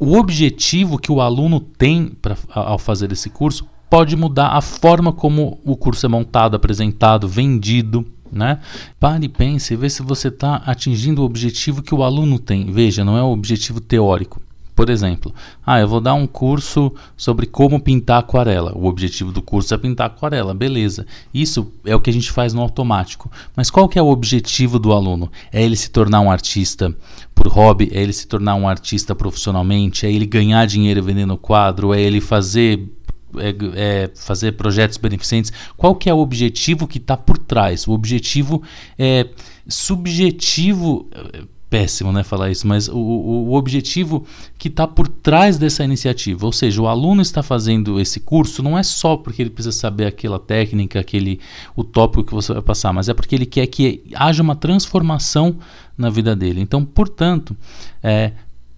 o 0.00 0.16
objetivo 0.16 0.98
que 0.98 1.12
o 1.12 1.20
aluno 1.20 1.60
tem 1.60 2.06
pra, 2.06 2.38
ao 2.48 2.78
fazer 2.78 3.12
esse 3.12 3.28
curso 3.28 3.66
pode 3.90 4.16
mudar 4.16 4.48
a 4.48 4.62
forma 4.62 5.12
como 5.12 5.60
o 5.62 5.76
curso 5.76 6.06
é 6.06 6.08
montado, 6.08 6.54
apresentado, 6.54 7.28
vendido. 7.28 8.06
Né? 8.32 8.60
Pare 8.98 9.24
e 9.24 9.28
pense 9.28 9.74
vê 9.76 9.88
se 9.88 10.02
você 10.02 10.28
está 10.28 10.56
atingindo 10.66 11.22
o 11.22 11.24
objetivo 11.24 11.82
que 11.82 11.94
o 11.94 12.02
aluno 12.02 12.38
tem. 12.38 12.70
Veja, 12.70 13.04
não 13.04 13.16
é 13.16 13.22
o 13.22 13.32
objetivo 13.32 13.80
teórico. 13.80 14.40
Por 14.78 14.90
exemplo, 14.90 15.34
ah, 15.66 15.80
eu 15.80 15.88
vou 15.88 16.00
dar 16.00 16.14
um 16.14 16.24
curso 16.24 16.94
sobre 17.16 17.46
como 17.46 17.80
pintar 17.80 18.20
aquarela. 18.20 18.72
O 18.78 18.86
objetivo 18.86 19.32
do 19.32 19.42
curso 19.42 19.74
é 19.74 19.76
pintar 19.76 20.06
aquarela, 20.06 20.54
beleza. 20.54 21.04
Isso 21.34 21.72
é 21.84 21.96
o 21.96 22.00
que 22.00 22.10
a 22.10 22.12
gente 22.12 22.30
faz 22.30 22.54
no 22.54 22.62
automático. 22.62 23.28
Mas 23.56 23.70
qual 23.70 23.88
que 23.88 23.98
é 23.98 24.02
o 24.02 24.06
objetivo 24.06 24.78
do 24.78 24.92
aluno? 24.92 25.32
É 25.52 25.60
ele 25.60 25.74
se 25.74 25.90
tornar 25.90 26.20
um 26.20 26.30
artista 26.30 26.94
por 27.34 27.48
hobby? 27.48 27.90
É 27.92 28.00
ele 28.00 28.12
se 28.12 28.28
tornar 28.28 28.54
um 28.54 28.68
artista 28.68 29.16
profissionalmente? 29.16 30.06
É 30.06 30.12
ele 30.12 30.24
ganhar 30.24 30.64
dinheiro 30.64 31.02
vendendo 31.02 31.36
quadro? 31.36 31.92
É 31.92 32.00
ele 32.00 32.20
fazer 32.20 32.88
é, 33.36 33.54
é, 33.74 34.10
fazer 34.14 34.52
projetos 34.52 34.96
beneficentes, 34.96 35.52
qual 35.76 35.94
que 35.94 36.08
é 36.08 36.14
o 36.14 36.18
objetivo 36.18 36.86
que 36.86 36.98
está 36.98 37.16
por 37.16 37.38
trás? 37.38 37.86
O 37.86 37.92
objetivo 37.92 38.62
é 38.98 39.28
subjetivo, 39.66 41.08
é, 41.12 41.42
péssimo 41.68 42.12
né, 42.12 42.22
falar 42.22 42.50
isso, 42.50 42.66
mas 42.66 42.88
o, 42.88 42.96
o, 42.96 43.48
o 43.50 43.54
objetivo 43.54 44.26
que 44.56 44.68
está 44.68 44.86
por 44.86 45.06
trás 45.06 45.58
dessa 45.58 45.84
iniciativa, 45.84 46.46
ou 46.46 46.52
seja, 46.52 46.80
o 46.80 46.88
aluno 46.88 47.20
está 47.20 47.42
fazendo 47.42 48.00
esse 48.00 48.20
curso 48.20 48.62
não 48.62 48.78
é 48.78 48.82
só 48.82 49.16
porque 49.16 49.42
ele 49.42 49.50
precisa 49.50 49.76
saber 49.76 50.06
aquela 50.06 50.38
técnica, 50.38 50.98
aquele 50.98 51.40
o 51.76 51.84
tópico 51.84 52.24
que 52.24 52.34
você 52.34 52.52
vai 52.54 52.62
passar, 52.62 52.92
mas 52.92 53.08
é 53.08 53.14
porque 53.14 53.34
ele 53.34 53.46
quer 53.46 53.66
que 53.66 54.02
haja 54.14 54.42
uma 54.42 54.56
transformação 54.56 55.58
na 55.96 56.08
vida 56.08 56.34
dele. 56.34 56.60
Então, 56.60 56.84
portanto, 56.84 57.56
é, 58.02 58.32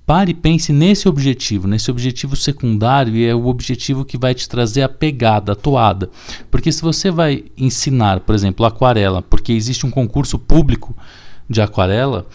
Pare 0.07 0.33
e 0.33 0.35
pense 0.35 0.73
nesse 0.73 1.09
objetivo, 1.09 1.69
nesse 1.69 1.91
objetivo 1.91 2.35
secundário 2.35 3.15
e 3.15 3.25
é 3.25 3.35
o 3.35 3.47
objetivo 3.47 4.05
que 4.05 4.19
vai 4.19 4.35
te 4.35 4.49
trazer 4.49 4.83
a 4.83 4.89
pegada, 4.89 5.53
a 5.53 5.57
toada. 5.57 6.11
Porque 6.51 6.73
se 6.73 6.83
você 6.83 7.11
vai 7.11 7.45
ensinar, 7.57 8.21
por 8.21 8.35
exemplo, 8.35 8.67
aquarela, 8.67 9.23
porque 9.23 9.53
existe 9.53 9.87
um 9.87 9.91
concurso 9.91 10.39
público 10.39 10.97
de 11.51 11.61
aquarela, 11.61 12.27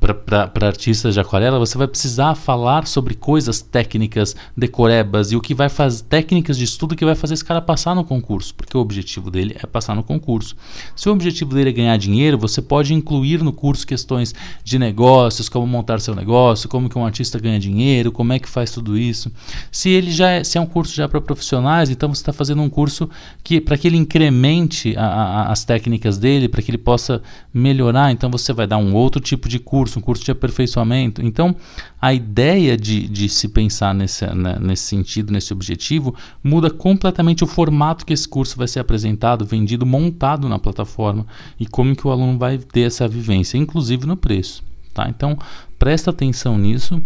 para 0.00 0.66
artistas 0.66 1.14
de 1.14 1.20
aquarela, 1.20 1.60
você 1.60 1.78
vai 1.78 1.86
precisar 1.86 2.34
falar 2.34 2.88
sobre 2.88 3.14
coisas 3.14 3.62
técnicas, 3.62 4.34
decorebas 4.56 5.30
e 5.30 5.36
o 5.36 5.40
que 5.40 5.54
vai 5.54 5.68
fazer, 5.68 6.02
técnicas 6.02 6.58
de 6.58 6.64
estudo 6.64 6.96
que 6.96 7.04
vai 7.04 7.14
fazer 7.14 7.34
esse 7.34 7.44
cara 7.44 7.62
passar 7.62 7.94
no 7.94 8.02
concurso, 8.02 8.52
porque 8.52 8.76
o 8.76 8.80
objetivo 8.80 9.30
dele 9.30 9.56
é 9.62 9.64
passar 9.64 9.94
no 9.94 10.02
concurso. 10.02 10.56
Se 10.96 11.08
o 11.08 11.12
objetivo 11.12 11.54
dele 11.54 11.70
é 11.70 11.72
ganhar 11.72 11.96
dinheiro, 11.96 12.36
você 12.36 12.60
pode 12.60 12.92
incluir 12.92 13.44
no 13.44 13.52
curso 13.52 13.86
questões 13.86 14.34
de 14.64 14.76
negócios, 14.76 15.48
como 15.48 15.64
montar 15.68 16.00
seu 16.00 16.16
negócio, 16.16 16.68
como 16.68 16.88
que 16.88 16.98
um 16.98 17.06
artista 17.06 17.38
ganha 17.38 17.60
dinheiro, 17.60 18.10
como 18.10 18.32
é 18.32 18.40
que 18.40 18.48
faz 18.48 18.72
tudo 18.72 18.98
isso. 18.98 19.30
Se 19.70 19.88
ele 19.88 20.10
já 20.10 20.30
é, 20.30 20.42
se 20.42 20.58
é 20.58 20.60
um 20.60 20.66
curso 20.66 20.92
já 20.92 21.08
para 21.08 21.20
profissionais, 21.20 21.90
então 21.90 22.12
você 22.12 22.22
está 22.22 22.32
fazendo 22.32 22.60
um 22.60 22.68
curso 22.68 23.08
que 23.44 23.60
para 23.60 23.78
que 23.78 23.86
ele 23.86 23.96
incremente 23.96 24.96
a, 24.96 25.06
a, 25.06 25.52
as 25.52 25.64
técnicas 25.64 26.18
dele, 26.18 26.48
para 26.48 26.60
que 26.60 26.72
ele 26.72 26.78
possa 26.78 27.22
melhorar, 27.52 28.10
então 28.10 28.28
você 28.28 28.52
vai 28.52 28.63
vai 28.64 28.66
dar 28.66 28.78
um 28.78 28.94
outro 28.94 29.20
tipo 29.20 29.48
de 29.48 29.58
curso, 29.58 29.98
um 29.98 30.02
curso 30.02 30.24
de 30.24 30.30
aperfeiçoamento. 30.30 31.24
Então, 31.24 31.54
a 32.00 32.12
ideia 32.12 32.76
de, 32.76 33.06
de 33.06 33.28
se 33.28 33.48
pensar 33.48 33.94
nesse, 33.94 34.26
né, 34.26 34.58
nesse 34.60 34.84
sentido, 34.84 35.32
nesse 35.32 35.52
objetivo, 35.52 36.14
muda 36.42 36.70
completamente 36.70 37.44
o 37.44 37.46
formato 37.46 38.04
que 38.04 38.12
esse 38.12 38.26
curso 38.26 38.56
vai 38.56 38.66
ser 38.66 38.80
apresentado, 38.80 39.44
vendido, 39.44 39.86
montado 39.86 40.48
na 40.48 40.58
plataforma 40.58 41.26
e 41.60 41.66
como 41.66 41.94
que 41.94 42.06
o 42.06 42.10
aluno 42.10 42.38
vai 42.38 42.58
ter 42.58 42.80
essa 42.82 43.06
vivência, 43.06 43.58
inclusive 43.58 44.06
no 44.06 44.16
preço. 44.16 44.64
Tá? 44.92 45.08
Então, 45.08 45.38
presta 45.78 46.10
atenção 46.10 46.56
nisso, 46.56 47.02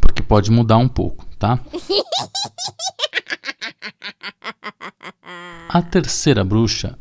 porque 0.00 0.22
pode 0.22 0.50
mudar 0.50 0.76
um 0.76 0.88
pouco, 0.88 1.26
tá? 1.38 1.58
A 5.68 5.82
terceira 5.82 6.44
bruxa 6.44 6.96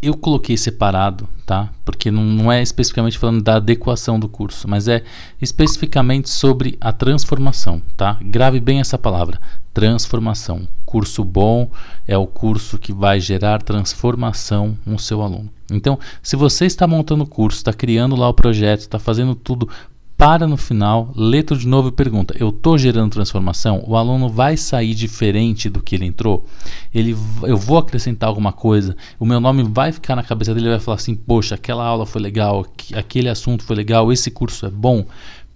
eu 0.00 0.16
coloquei 0.16 0.56
separado, 0.56 1.28
tá? 1.44 1.70
Porque 1.84 2.10
não, 2.10 2.24
não, 2.24 2.52
é 2.52 2.62
especificamente 2.62 3.18
falando 3.18 3.42
da 3.42 3.56
adequação 3.56 4.18
do 4.18 4.28
curso, 4.28 4.68
mas 4.68 4.86
é 4.86 5.02
especificamente 5.42 6.30
sobre 6.30 6.76
a 6.80 6.92
transformação, 6.92 7.82
tá? 7.96 8.16
Grave 8.22 8.60
bem 8.60 8.78
essa 8.78 8.96
palavra, 8.96 9.40
transformação. 9.74 10.68
Curso 10.86 11.24
bom 11.24 11.70
é 12.06 12.16
o 12.16 12.26
curso 12.26 12.78
que 12.78 12.92
vai 12.92 13.20
gerar 13.20 13.62
transformação 13.62 14.78
no 14.86 14.98
seu 14.98 15.20
aluno. 15.20 15.50
Então, 15.70 15.98
se 16.22 16.36
você 16.36 16.64
está 16.64 16.86
montando 16.86 17.24
o 17.24 17.28
curso, 17.28 17.58
está 17.58 17.72
criando 17.72 18.16
lá 18.16 18.28
o 18.28 18.34
projeto, 18.34 18.80
está 18.80 18.98
fazendo 18.98 19.34
tudo 19.34 19.68
para 20.18 20.48
no 20.48 20.56
final, 20.56 21.12
lê 21.14 21.44
tudo 21.44 21.60
de 21.60 21.68
novo 21.68 21.90
e 21.90 21.92
pergunta: 21.92 22.34
eu 22.36 22.48
estou 22.48 22.76
gerando 22.76 23.12
transformação? 23.12 23.84
O 23.86 23.96
aluno 23.96 24.28
vai 24.28 24.56
sair 24.56 24.92
diferente 24.92 25.70
do 25.70 25.80
que 25.80 25.94
ele 25.94 26.06
entrou? 26.06 26.44
Ele, 26.92 27.16
eu 27.44 27.56
vou 27.56 27.78
acrescentar 27.78 28.28
alguma 28.28 28.52
coisa? 28.52 28.96
O 29.20 29.24
meu 29.24 29.38
nome 29.38 29.62
vai 29.62 29.92
ficar 29.92 30.16
na 30.16 30.24
cabeça 30.24 30.52
dele 30.52 30.66
e 30.66 30.70
vai 30.70 30.80
falar 30.80 30.96
assim: 30.96 31.14
poxa, 31.14 31.54
aquela 31.54 31.84
aula 31.84 32.04
foi 32.04 32.20
legal, 32.20 32.66
aquele 32.96 33.28
assunto 33.28 33.62
foi 33.62 33.76
legal, 33.76 34.12
esse 34.12 34.28
curso 34.28 34.66
é 34.66 34.70
bom? 34.70 35.06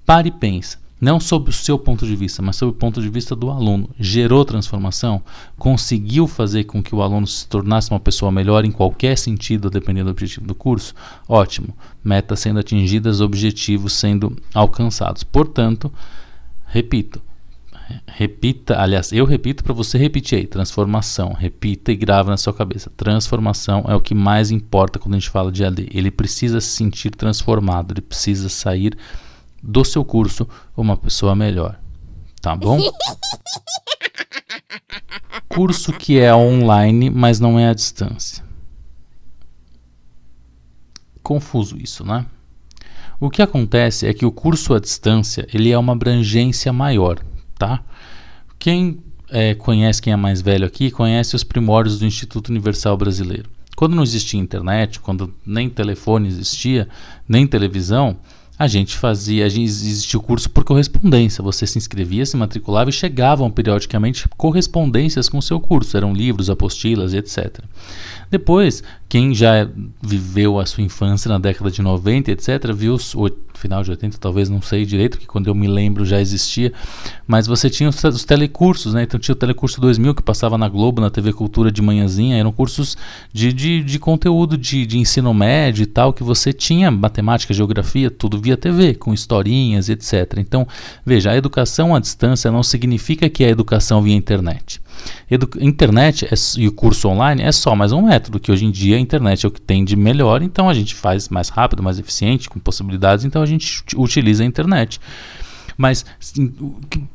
Pare 0.07 0.29
e 0.29 0.33
pensa. 0.33 0.82
Não 1.03 1.19
sob 1.19 1.51
o 1.51 1.53
seu 1.53 1.77
ponto 1.77 2.07
de 2.07 2.15
vista, 2.15 2.41
mas 2.41 2.55
sob 2.55 2.71
o 2.71 2.75
ponto 2.77 3.03
de 3.03 3.09
vista 3.09 3.35
do 3.35 3.51
aluno. 3.51 3.91
Gerou 3.99 4.45
transformação? 4.45 5.21
Conseguiu 5.59 6.29
fazer 6.29 6.63
com 6.63 6.81
que 6.81 6.95
o 6.95 7.03
aluno 7.03 7.27
se 7.27 7.45
tornasse 7.49 7.91
uma 7.91 7.99
pessoa 7.99 8.31
melhor 8.31 8.65
em 8.65 8.71
qualquer 8.71 9.19
sentido, 9.19 9.69
dependendo 9.69 10.05
do 10.05 10.11
objetivo 10.13 10.47
do 10.47 10.55
curso? 10.55 10.95
Ótimo. 11.29 11.77
Metas 12.05 12.39
sendo 12.39 12.61
atingidas, 12.61 13.21
objetivos 13.21 13.95
sendo 13.95 14.37
alcançados. 14.55 15.25
Portanto, 15.25 15.93
repito, 16.67 17.21
repita, 18.07 18.81
aliás, 18.81 19.11
eu 19.11 19.25
repito 19.25 19.65
para 19.65 19.75
você 19.75 19.99
repetir 19.99 20.39
aí, 20.39 20.47
transformação, 20.47 21.33
repita 21.33 21.91
e 21.91 21.97
grava 21.97 22.31
na 22.31 22.37
sua 22.37 22.55
cabeça. 22.55 22.93
Transformação 22.97 23.85
é 23.89 23.97
o 23.97 24.01
que 24.01 24.15
mais 24.15 24.53
importa 24.53 25.01
quando 25.01 25.17
a 25.17 25.19
gente 25.19 25.31
fala 25.31 25.51
de 25.51 25.65
AD. 25.65 25.89
Ele 25.93 26.13
precisa 26.13 26.61
se 26.61 26.69
sentir 26.69 27.11
transformado, 27.11 27.93
ele 27.93 28.03
precisa 28.03 28.49
sair 28.49 28.97
do 29.63 29.85
seu 29.85 30.05
curso 30.05 30.49
uma 30.77 30.97
pessoa 30.97 31.37
melhor. 31.37 31.79
Tá 32.41 32.57
bom? 32.57 32.81
Curso 35.49 35.93
que 35.93 36.19
é 36.19 36.35
online, 36.35 37.11
mas 37.11 37.39
não 37.39 37.59
é 37.59 37.69
à 37.69 37.75
distância. 37.75 38.43
Confuso 41.23 41.77
isso, 41.77 42.05
né? 42.05 42.27
O 43.21 43.31
que 43.31 43.41
acontece 43.43 44.07
é 44.07 44.13
que 44.13 44.27
o 44.27 44.33
curso 44.33 44.75
à 44.75 44.81
distância 44.81 45.47
ele 45.55 45.71
é 45.71 45.79
uma 45.79 45.93
abrangência 45.93 46.73
maior, 46.73 47.21
tá? 47.57 47.85
Quem 48.59 49.01
é, 49.31 49.55
conhece, 49.55 50.03
quem 50.03 50.13
é 50.13 50.17
mais 50.17 50.43
velho 50.43 50.67
aqui, 50.67 50.91
conhece 50.91 51.37
os 51.37 51.45
primórdios 51.45 52.01
do 52.01 52.05
Instituto 52.05 52.49
Universal 52.49 52.97
Brasileiro. 52.97 53.49
Quando 53.77 53.95
não 53.95 54.03
existia 54.03 54.41
internet, 54.41 55.01
quando 55.01 55.33
nem 55.47 55.71
telefone 55.71 56.29
existia, 56.29 56.89
nem 57.29 57.47
televisão, 57.47 58.19
a 58.63 58.69
gente 58.69 58.97
fazia, 58.97 59.45
a 59.45 59.49
gente 59.49 59.65
existia 59.65 60.17
o 60.17 60.23
curso 60.23 60.49
por 60.49 60.63
correspondência. 60.63 61.43
Você 61.43 61.67
se 61.67 61.79
inscrevia, 61.79 62.25
se 62.25 62.37
matriculava 62.37 62.91
e 62.91 62.93
chegavam 62.93 63.51
periodicamente 63.51 64.29
correspondências 64.37 65.29
com 65.29 65.39
o 65.39 65.43
seu 65.43 65.59
curso. 65.59 65.97
Eram 65.97 66.13
livros, 66.15 66.49
apostilas 66.49 67.13
etc. 67.13 67.59
Depois, 68.31 68.85
quem 69.09 69.35
já 69.35 69.69
viveu 70.01 70.59
a 70.59 70.65
sua 70.65 70.83
infância 70.83 71.29
na 71.29 71.39
década 71.39 71.71
de 71.71 71.83
90, 71.83 72.31
etc., 72.31 72.73
viu 72.73 72.95
o 72.95 73.29
final 73.53 73.83
de 73.83 73.91
80, 73.91 74.17
talvez 74.17 74.49
não 74.49 74.63
sei 74.63 74.87
direito, 74.87 75.19
que 75.19 75.27
quando 75.27 75.49
eu 75.49 75.55
me 75.55 75.67
lembro 75.67 76.05
já 76.07 76.19
existia, 76.19 76.73
mas 77.27 77.47
você 77.47 77.69
tinha 77.69 77.91
os, 77.91 78.03
os 78.03 78.25
telecursos, 78.25 78.95
né? 78.95 79.03
Então 79.03 79.21
tinha 79.21 79.35
o 79.35 79.37
Telecurso 79.37 79.81
2000 79.83 80.15
que 80.15 80.23
passava 80.23 80.57
na 80.57 80.67
Globo, 80.67 81.01
na 81.01 81.11
TV 81.11 81.33
Cultura 81.33 81.71
de 81.71 81.83
manhãzinha, 81.83 82.39
eram 82.39 82.51
cursos 82.53 82.97
de, 83.33 83.53
de, 83.53 83.85
de 83.85 83.99
conteúdo 83.99 84.57
de, 84.57 84.87
de 84.87 84.99
ensino 84.99 85.35
médio 85.35 85.83
e 85.83 85.87
tal, 85.87 86.13
que 86.13 86.25
você 86.25 86.53
tinha 86.53 86.91
matemática, 86.91 87.53
geografia, 87.53 88.11
tudo 88.11 88.41
via 88.41 88.52
TV, 88.57 88.95
com 88.95 89.13
historinhas 89.13 89.89
etc. 89.89 90.39
Então, 90.39 90.67
veja, 91.05 91.31
a 91.31 91.37
educação 91.37 91.95
à 91.95 92.01
distância 92.01 92.51
não 92.51 92.63
significa 92.63 93.29
que 93.29 93.45
é 93.45 93.49
educação 93.49 94.03
via 94.03 94.15
internet. 94.15 94.81
Edu 95.31 95.49
internet 95.61 96.27
é, 96.27 96.35
e 96.59 96.69
o 96.69 96.73
curso 96.73 97.09
online 97.09 97.43
é 97.43 97.53
só 97.53 97.75
mais 97.75 97.93
um 97.93 98.03
método, 98.03 98.39
que 98.39 98.53
hoje 98.53 98.65
em 98.65 98.71
dia 98.71 98.97
a 98.97 99.01
internet 99.01 99.45
é 99.45 99.49
o 99.49 99.51
que 99.51 99.61
tem 99.61 99.85
de 99.85 99.97
melhor, 99.97 100.43
então 100.43 100.69
a 100.69 100.75
gente 100.75 100.95
faz 100.95 101.29
mais 101.29 101.49
rápido, 101.49 101.83
mais 101.83 101.99
eficiente, 101.99 102.49
com 102.49 102.61
possibilidades, 102.61 103.25
então 103.25 103.43
a 103.43 103.47
gente 103.47 103.83
utiliza 103.97 104.43
a 104.43 104.47
internet. 104.47 105.01
Mas 105.77 106.05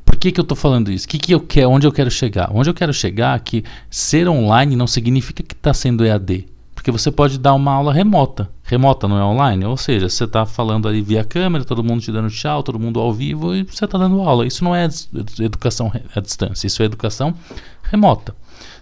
por 0.03 0.17
que, 0.17 0.31
que 0.31 0.39
eu 0.39 0.43
estou 0.43 0.57
falando 0.57 0.91
isso? 0.91 1.07
Que 1.07 1.17
que 1.17 1.31
eu 1.33 1.69
onde 1.69 1.85
eu 1.85 1.91
quero 1.91 2.09
chegar? 2.09 2.49
Onde 2.51 2.69
eu 2.69 2.73
quero 2.73 2.93
chegar 2.93 3.35
é 3.35 3.39
que 3.39 3.63
ser 3.89 4.27
online 4.27 4.75
não 4.75 4.87
significa 4.87 5.43
que 5.43 5.53
está 5.53 5.73
sendo 5.73 6.03
EAD. 6.03 6.47
Porque 6.73 6.91
você 6.91 7.11
pode 7.11 7.37
dar 7.37 7.53
uma 7.53 7.71
aula 7.71 7.93
remota. 7.93 8.49
Remota 8.67 9.07
não 9.07 9.17
é 9.17 9.23
online? 9.23 9.63
Ou 9.65 9.77
seja, 9.77 10.09
você 10.09 10.25
está 10.25 10.45
falando 10.45 10.89
ali 10.89 11.01
via 11.01 11.23
câmera, 11.23 11.63
todo 11.63 11.81
mundo 11.81 12.01
te 12.01 12.11
dando 12.11 12.29
tchau, 12.29 12.61
todo 12.61 12.77
mundo 12.77 12.99
ao 12.99 13.13
vivo 13.13 13.55
e 13.55 13.63
você 13.63 13.85
está 13.85 13.97
dando 13.97 14.21
aula. 14.21 14.45
Isso 14.45 14.61
não 14.61 14.75
é 14.75 14.89
educação 15.39 15.89
à 16.13 16.19
distância, 16.19 16.67
isso 16.67 16.83
é 16.83 16.85
educação 16.85 17.33
remota. 17.81 18.35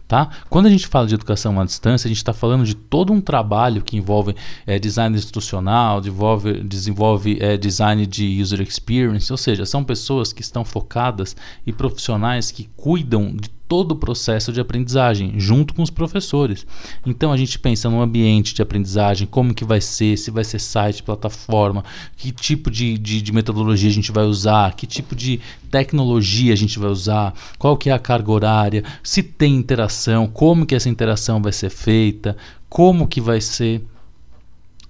Tá? 0.07 0.29
Quando 0.49 0.65
a 0.65 0.69
gente 0.71 0.87
fala 0.87 1.05
de 1.05 1.13
educação 1.13 1.59
à 1.59 1.65
distância, 1.65 2.07
a 2.07 2.09
gente 2.09 2.17
está 2.17 2.33
falando 2.33 2.63
de 2.63 2.75
todo 2.75 3.13
um 3.13 3.21
trabalho 3.21 3.83
que 3.83 3.95
envolve 3.95 4.35
é, 4.65 4.79
design 4.79 5.15
institucional, 5.15 6.01
desenvolve, 6.01 6.63
desenvolve 6.63 7.37
é, 7.39 7.55
design 7.55 8.07
de 8.07 8.41
user 8.41 8.61
experience, 8.61 9.31
ou 9.31 9.37
seja, 9.37 9.67
são 9.67 9.83
pessoas 9.83 10.33
que 10.33 10.41
estão 10.41 10.65
focadas 10.65 11.35
e 11.65 11.71
profissionais 11.71 12.49
que 12.49 12.69
cuidam 12.75 13.35
de 13.35 13.49
todo 13.75 13.91
o 13.91 13.95
processo 13.97 14.53
de 14.53 14.61
aprendizagem 14.61 15.33
junto 15.35 15.73
com 15.73 15.83
os 15.83 15.89
professores. 15.89 16.65
Então 17.05 17.33
a 17.33 17.35
gente 17.35 17.59
pensa 17.59 17.89
no 17.89 18.01
ambiente 18.01 18.53
de 18.53 18.61
aprendizagem, 18.61 19.27
como 19.27 19.53
que 19.53 19.65
vai 19.65 19.81
ser, 19.81 20.17
se 20.17 20.31
vai 20.31 20.45
ser 20.45 20.59
site, 20.59 21.03
plataforma, 21.03 21.83
que 22.15 22.31
tipo 22.31 22.71
de, 22.71 22.97
de, 22.97 23.21
de, 23.21 23.33
metodologia 23.33 23.89
a 23.89 23.93
gente 23.93 24.13
vai 24.13 24.23
usar, 24.23 24.73
que 24.75 24.87
tipo 24.87 25.13
de 25.13 25.41
tecnologia 25.69 26.53
a 26.53 26.55
gente 26.55 26.79
vai 26.79 26.89
usar, 26.89 27.33
qual 27.59 27.75
que 27.75 27.89
é 27.89 27.93
a 27.93 27.99
carga 27.99 28.31
horária, 28.31 28.81
se 29.03 29.21
tem 29.21 29.53
interação, 29.55 30.25
como 30.25 30.65
que 30.65 30.73
essa 30.73 30.87
interação 30.87 31.41
vai 31.41 31.51
ser 31.51 31.69
feita, 31.69 32.37
como 32.69 33.09
que 33.09 33.19
vai 33.19 33.41
ser 33.41 33.81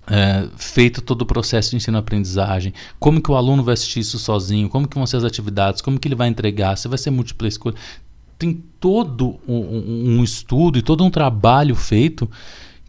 é, 0.08 0.48
feito 0.58 1.02
todo 1.02 1.24
o 1.24 1.26
processo 1.26 1.72
de 1.72 1.78
ensino-aprendizagem, 1.78 2.72
como 3.00 3.20
que 3.20 3.32
o 3.32 3.36
aluno 3.36 3.64
vai 3.64 3.74
assistir 3.74 4.02
isso 4.02 4.20
sozinho, 4.20 4.70
como 4.70 4.88
que 4.88 4.96
vão 4.96 5.08
ser 5.08 5.18
as 5.18 5.24
atividades, 5.24 5.82
como 5.82 6.00
que 6.00 6.08
ele 6.08 6.14
vai 6.14 6.28
entregar, 6.28 6.78
se 6.78 6.88
vai 6.88 7.00
ser 7.00 7.10
múltipla 7.10 7.48
escolha 7.48 7.76
tem 8.38 8.64
todo 8.80 9.40
um, 9.48 10.18
um, 10.18 10.24
estudo 10.24 10.78
e 10.78 10.82
todo 10.82 11.04
um 11.04 11.10
trabalho 11.10 11.76
feito 11.76 12.30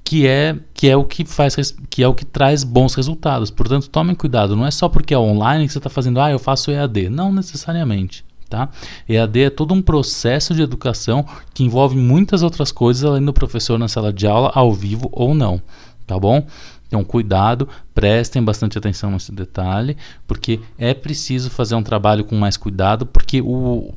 que 0.04 0.26
é 0.26 0.56
que 0.72 0.88
é 0.88 0.96
o 0.96 1.04
que 1.04 1.24
faz 1.24 1.56
que 1.90 2.02
é 2.02 2.08
o 2.08 2.14
que 2.14 2.24
traz 2.24 2.62
bons 2.62 2.94
resultados. 2.94 3.50
Portanto, 3.50 3.88
tomem 3.88 4.14
cuidado. 4.14 4.54
Não 4.54 4.66
é 4.66 4.70
só 4.70 4.88
porque 4.88 5.14
é 5.14 5.18
online 5.18 5.66
que 5.66 5.72
você 5.72 5.78
está 5.78 5.90
fazendo. 5.90 6.20
Ah, 6.20 6.30
eu 6.30 6.38
faço 6.38 6.70
EAD. 6.70 7.08
Não 7.08 7.32
necessariamente. 7.32 8.24
Tá? 8.48 8.68
EAD 9.08 9.40
é 9.40 9.50
todo 9.50 9.74
um 9.74 9.82
processo 9.82 10.54
de 10.54 10.62
educação 10.62 11.26
que 11.52 11.64
envolve 11.64 11.96
muitas 11.96 12.44
outras 12.44 12.70
coisas 12.70 13.02
além 13.02 13.24
do 13.24 13.32
professor 13.32 13.76
na 13.76 13.88
sala 13.88 14.12
de 14.12 14.24
aula, 14.24 14.52
ao 14.54 14.72
vivo 14.72 15.08
ou 15.10 15.34
não. 15.34 15.60
Tá 16.06 16.16
bom? 16.16 16.46
Então, 16.86 17.02
cuidado, 17.02 17.68
prestem 17.92 18.42
bastante 18.42 18.78
atenção 18.78 19.10
nesse 19.10 19.32
detalhe, 19.32 19.96
porque 20.26 20.60
é 20.78 20.94
preciso 20.94 21.50
fazer 21.50 21.74
um 21.74 21.82
trabalho 21.82 22.24
com 22.24 22.36
mais 22.36 22.56
cuidado, 22.56 23.04
porque 23.04 23.40
o, 23.40 23.92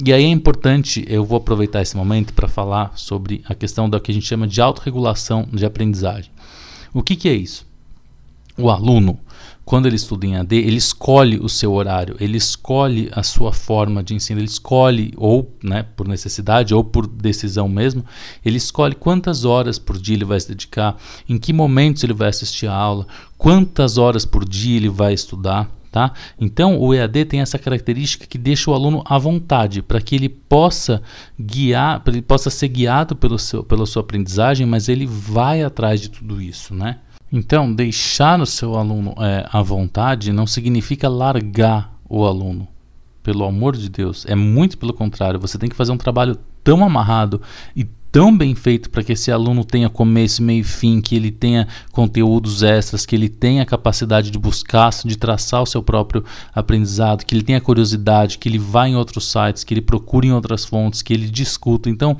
e 0.00 0.12
aí 0.12 0.24
é 0.24 0.28
importante, 0.28 1.04
eu 1.06 1.24
vou 1.24 1.36
aproveitar 1.36 1.82
esse 1.82 1.96
momento 1.96 2.32
para 2.32 2.48
falar 2.48 2.92
sobre 2.96 3.42
a 3.46 3.54
questão 3.54 3.90
da 3.90 4.00
que 4.00 4.10
a 4.10 4.14
gente 4.14 4.26
chama 4.26 4.46
de 4.46 4.60
autorregulação 4.60 5.46
de 5.52 5.66
aprendizagem. 5.66 6.30
O 6.94 7.02
que, 7.02 7.14
que 7.14 7.28
é 7.28 7.34
isso? 7.34 7.66
O 8.56 8.70
aluno, 8.70 9.18
quando 9.64 9.86
ele 9.86 9.96
estuda 9.96 10.26
em 10.26 10.36
AD, 10.36 10.56
ele 10.56 10.76
escolhe 10.76 11.38
o 11.38 11.48
seu 11.48 11.72
horário, 11.72 12.16
ele 12.20 12.38
escolhe 12.38 13.10
a 13.12 13.22
sua 13.22 13.52
forma 13.52 14.02
de 14.02 14.14
ensino, 14.14 14.40
ele 14.40 14.46
escolhe, 14.46 15.12
ou 15.16 15.50
né, 15.62 15.84
por 15.96 16.08
necessidade 16.08 16.74
ou 16.74 16.82
por 16.82 17.06
decisão 17.06 17.68
mesmo, 17.68 18.04
ele 18.44 18.56
escolhe 18.56 18.94
quantas 18.94 19.44
horas 19.44 19.78
por 19.78 19.98
dia 19.98 20.16
ele 20.16 20.24
vai 20.24 20.40
se 20.40 20.48
dedicar, 20.48 20.96
em 21.28 21.38
que 21.38 21.52
momentos 21.52 22.02
ele 22.02 22.14
vai 22.14 22.28
assistir 22.28 22.66
a 22.66 22.74
aula, 22.74 23.06
quantas 23.36 23.98
horas 23.98 24.24
por 24.24 24.46
dia 24.46 24.76
ele 24.76 24.88
vai 24.88 25.12
estudar. 25.12 25.70
Tá? 25.92 26.10
Então, 26.40 26.80
o 26.80 26.94
EAD 26.94 27.26
tem 27.26 27.42
essa 27.42 27.58
característica 27.58 28.26
que 28.26 28.38
deixa 28.38 28.70
o 28.70 28.74
aluno 28.74 29.02
à 29.04 29.18
vontade 29.18 29.82
para 29.82 30.00
que 30.00 30.14
ele 30.14 30.30
possa 30.30 31.02
guiar, 31.38 32.02
ele 32.06 32.22
possa 32.22 32.48
ser 32.48 32.68
guiado 32.68 33.14
pelo 33.14 33.38
seu, 33.38 33.62
pela 33.62 33.84
sua 33.84 34.00
aprendizagem, 34.00 34.66
mas 34.66 34.88
ele 34.88 35.06
vai 35.06 35.62
atrás 35.62 36.00
de 36.00 36.08
tudo 36.08 36.40
isso, 36.40 36.74
né? 36.74 37.00
Então, 37.30 37.70
deixar 37.70 38.40
o 38.40 38.46
seu 38.46 38.74
aluno 38.74 39.14
é, 39.18 39.46
à 39.52 39.60
vontade 39.60 40.32
não 40.32 40.46
significa 40.46 41.10
largar 41.10 41.94
o 42.08 42.24
aluno. 42.24 42.66
Pelo 43.22 43.44
amor 43.44 43.76
de 43.76 43.90
Deus, 43.90 44.24
é 44.26 44.34
muito 44.34 44.78
pelo 44.78 44.94
contrário. 44.94 45.38
Você 45.40 45.58
tem 45.58 45.68
que 45.68 45.76
fazer 45.76 45.92
um 45.92 45.98
trabalho 45.98 46.38
tão 46.64 46.82
amarrado 46.82 47.38
e 47.76 47.86
tão 48.12 48.36
bem 48.36 48.54
feito 48.54 48.90
para 48.90 49.02
que 49.02 49.14
esse 49.14 49.32
aluno 49.32 49.64
tenha 49.64 49.88
começo, 49.88 50.42
meio 50.42 50.60
e 50.60 50.64
fim, 50.64 51.00
que 51.00 51.16
ele 51.16 51.30
tenha 51.30 51.66
conteúdos 51.90 52.62
extras, 52.62 53.06
que 53.06 53.16
ele 53.16 53.30
tenha 53.30 53.64
capacidade 53.64 54.30
de 54.30 54.38
buscar, 54.38 54.90
de 55.02 55.16
traçar 55.16 55.62
o 55.62 55.66
seu 55.66 55.82
próprio 55.82 56.22
aprendizado, 56.54 57.24
que 57.24 57.34
ele 57.34 57.42
tenha 57.42 57.60
curiosidade, 57.60 58.36
que 58.36 58.50
ele 58.50 58.58
vá 58.58 58.86
em 58.86 58.94
outros 58.94 59.32
sites, 59.32 59.64
que 59.64 59.72
ele 59.72 59.80
procure 59.80 60.28
em 60.28 60.32
outras 60.32 60.62
fontes, 60.62 61.00
que 61.00 61.14
ele 61.14 61.30
discuta. 61.30 61.88
Então, 61.88 62.18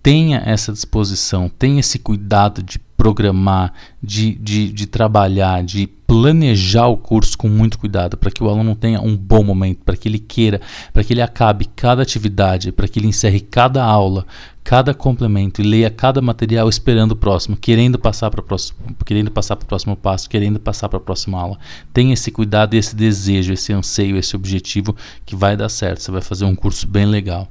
tenha 0.00 0.40
essa 0.44 0.72
disposição, 0.72 1.48
tenha 1.48 1.80
esse 1.80 1.98
cuidado 1.98 2.62
de 2.62 2.78
programar, 3.04 3.74
de, 4.02 4.34
de, 4.36 4.72
de 4.72 4.86
trabalhar, 4.86 5.62
de 5.62 5.86
planejar 5.86 6.86
o 6.86 6.96
curso 6.96 7.36
com 7.36 7.50
muito 7.50 7.78
cuidado, 7.78 8.16
para 8.16 8.30
que 8.30 8.42
o 8.42 8.48
aluno 8.48 8.74
tenha 8.74 8.98
um 8.98 9.14
bom 9.14 9.44
momento, 9.44 9.84
para 9.84 9.94
que 9.94 10.08
ele 10.08 10.18
queira, 10.18 10.58
para 10.90 11.04
que 11.04 11.12
ele 11.12 11.20
acabe 11.20 11.66
cada 11.76 12.00
atividade, 12.00 12.72
para 12.72 12.88
que 12.88 12.98
ele 12.98 13.06
encerre 13.06 13.40
cada 13.40 13.84
aula, 13.84 14.24
cada 14.62 14.94
complemento 14.94 15.60
e 15.60 15.64
leia 15.64 15.90
cada 15.90 16.22
material 16.22 16.66
esperando 16.66 17.12
o 17.12 17.16
próximo, 17.16 17.58
querendo 17.58 17.98
passar 17.98 18.30
para 18.30 18.40
o 18.40 18.42
próximo, 18.42 18.78
querendo 19.04 19.30
passar 19.30 19.56
para 19.56 19.64
o 19.64 19.68
próximo 19.68 19.94
passo, 19.96 20.30
querendo 20.30 20.58
passar 20.58 20.88
para 20.88 20.96
a 20.96 21.02
próxima 21.02 21.38
aula. 21.38 21.58
Tenha 21.92 22.14
esse 22.14 22.30
cuidado, 22.30 22.72
esse 22.72 22.96
desejo, 22.96 23.52
esse 23.52 23.70
anseio, 23.70 24.16
esse 24.16 24.34
objetivo 24.34 24.96
que 25.26 25.36
vai 25.36 25.58
dar 25.58 25.68
certo. 25.68 26.00
Você 26.00 26.10
vai 26.10 26.22
fazer 26.22 26.46
um 26.46 26.54
curso 26.54 26.86
bem 26.86 27.04
legal. 27.04 27.50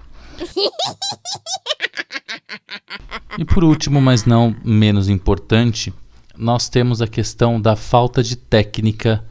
E 3.37 3.45
por 3.45 3.63
último, 3.63 3.99
mas 3.99 4.25
não 4.25 4.55
menos 4.63 5.09
importante, 5.09 5.93
nós 6.37 6.69
temos 6.69 7.01
a 7.01 7.07
questão 7.07 7.59
da 7.59 7.75
falta 7.75 8.21
de 8.21 8.35
técnica 8.35 9.23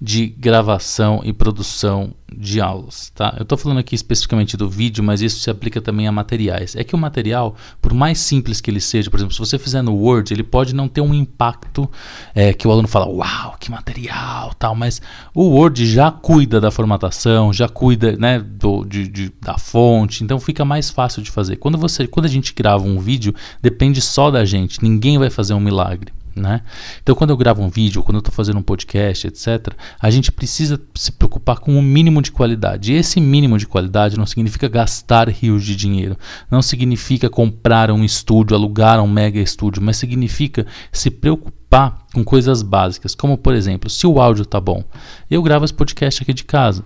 de 0.00 0.26
gravação 0.26 1.20
e 1.24 1.32
produção 1.32 2.14
de 2.32 2.60
aulas, 2.60 3.10
tá? 3.14 3.34
Eu 3.36 3.42
estou 3.42 3.58
falando 3.58 3.78
aqui 3.78 3.94
especificamente 3.94 4.56
do 4.56 4.68
vídeo, 4.68 5.02
mas 5.02 5.22
isso 5.22 5.40
se 5.40 5.50
aplica 5.50 5.80
também 5.80 6.06
a 6.06 6.12
materiais. 6.12 6.76
É 6.76 6.84
que 6.84 6.94
o 6.94 6.98
material, 6.98 7.56
por 7.82 7.92
mais 7.92 8.18
simples 8.18 8.60
que 8.60 8.70
ele 8.70 8.80
seja, 8.80 9.10
por 9.10 9.18
exemplo, 9.18 9.34
se 9.34 9.40
você 9.40 9.58
fizer 9.58 9.82
no 9.82 9.94
Word, 9.94 10.32
ele 10.32 10.44
pode 10.44 10.74
não 10.74 10.86
ter 10.86 11.00
um 11.00 11.12
impacto 11.12 11.90
é, 12.34 12.52
que 12.52 12.68
o 12.68 12.70
aluno 12.70 12.86
fala, 12.86 13.08
uau, 13.08 13.56
que 13.58 13.70
material, 13.70 14.54
tal, 14.54 14.74
mas 14.74 15.02
o 15.34 15.48
Word 15.48 15.84
já 15.86 16.12
cuida 16.12 16.60
da 16.60 16.70
formatação, 16.70 17.52
já 17.52 17.68
cuida, 17.68 18.16
né, 18.16 18.38
do, 18.38 18.84
de, 18.84 19.08
de, 19.08 19.32
da 19.40 19.58
fonte, 19.58 20.22
então 20.22 20.38
fica 20.38 20.64
mais 20.64 20.90
fácil 20.90 21.22
de 21.22 21.30
fazer. 21.30 21.56
Quando 21.56 21.76
você, 21.76 22.06
quando 22.06 22.26
a 22.26 22.30
gente 22.30 22.54
grava 22.54 22.84
um 22.84 23.00
vídeo, 23.00 23.34
depende 23.60 24.00
só 24.00 24.30
da 24.30 24.44
gente, 24.44 24.82
ninguém 24.82 25.18
vai 25.18 25.30
fazer 25.30 25.54
um 25.54 25.60
milagre. 25.60 26.12
Né? 26.34 26.62
Então, 27.02 27.14
quando 27.14 27.30
eu 27.30 27.36
gravo 27.36 27.62
um 27.62 27.68
vídeo, 27.68 28.02
quando 28.02 28.16
eu 28.16 28.20
estou 28.20 28.32
fazendo 28.32 28.58
um 28.58 28.62
podcast, 28.62 29.26
etc., 29.26 29.74
a 30.00 30.10
gente 30.10 30.30
precisa 30.30 30.80
se 30.94 31.10
preocupar 31.12 31.58
com 31.58 31.74
o 31.74 31.78
um 31.78 31.82
mínimo 31.82 32.22
de 32.22 32.30
qualidade. 32.30 32.92
E 32.92 32.96
esse 32.96 33.20
mínimo 33.20 33.58
de 33.58 33.66
qualidade 33.66 34.16
não 34.16 34.26
significa 34.26 34.68
gastar 34.68 35.28
rios 35.28 35.64
de 35.64 35.74
dinheiro, 35.74 36.16
não 36.50 36.62
significa 36.62 37.28
comprar 37.28 37.90
um 37.90 38.04
estúdio, 38.04 38.56
alugar 38.56 39.02
um 39.02 39.08
mega 39.08 39.40
estúdio, 39.40 39.82
mas 39.82 39.96
significa 39.96 40.66
se 40.92 41.10
preocupar 41.10 42.06
com 42.14 42.24
coisas 42.24 42.62
básicas, 42.62 43.14
como 43.14 43.36
por 43.36 43.54
exemplo, 43.54 43.90
se 43.90 44.06
o 44.06 44.20
áudio 44.20 44.42
está 44.42 44.60
bom. 44.60 44.84
Eu 45.30 45.42
gravo 45.42 45.64
esse 45.64 45.74
podcast 45.74 46.22
aqui 46.22 46.32
de 46.32 46.44
casa. 46.44 46.84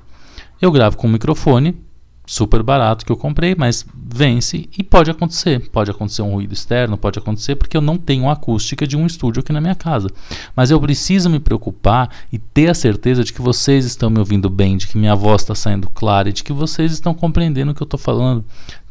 Eu 0.61 0.71
gravo 0.71 0.97
com 0.97 1.07
um 1.07 1.11
microfone 1.11 1.77
super 2.25 2.63
barato 2.63 3.05
que 3.05 3.13
eu 3.13 3.17
comprei, 3.17 3.55
mas 3.57 3.85
vence 3.95 4.69
e 4.77 4.83
pode 4.83 5.11
acontecer. 5.11 5.69
Pode 5.71 5.91
acontecer 5.91 6.23
um 6.23 6.33
ruído 6.33 6.53
externo, 6.53 6.97
pode 6.97 7.19
acontecer 7.19 7.57
porque 7.57 7.77
eu 7.77 7.81
não 7.81 7.99
tenho 7.99 8.29
a 8.29 8.33
acústica 8.33 8.87
de 8.87 8.97
um 8.97 9.07
estúdio 9.07 9.41
aqui 9.41 9.53
na 9.53 9.61
minha 9.61 9.75
casa. 9.75 10.09
Mas 10.55 10.71
eu 10.71 10.81
preciso 10.81 11.29
me 11.29 11.41
preocupar 11.41 12.11
e 12.33 12.39
ter 12.39 12.71
a 12.71 12.75
certeza 12.75 13.25
de 13.25 13.33
que 13.33 13.43
vocês 13.43 13.85
estão 13.85 14.09
me 14.09 14.19
ouvindo 14.19 14.49
bem, 14.49 14.77
de 14.77 14.87
que 14.87 14.99
minha 14.99 15.15
voz 15.15 15.43
está 15.43 15.55
saindo 15.55 15.91
clara 15.91 16.29
e 16.29 16.33
de 16.33 16.45
que 16.45 16.53
vocês 16.53 16.93
estão 16.93 17.13
compreendendo 17.13 17.73
o 17.73 17.75
que 17.75 17.83
eu 17.83 17.87
estou 17.87 17.99
falando 17.99 18.45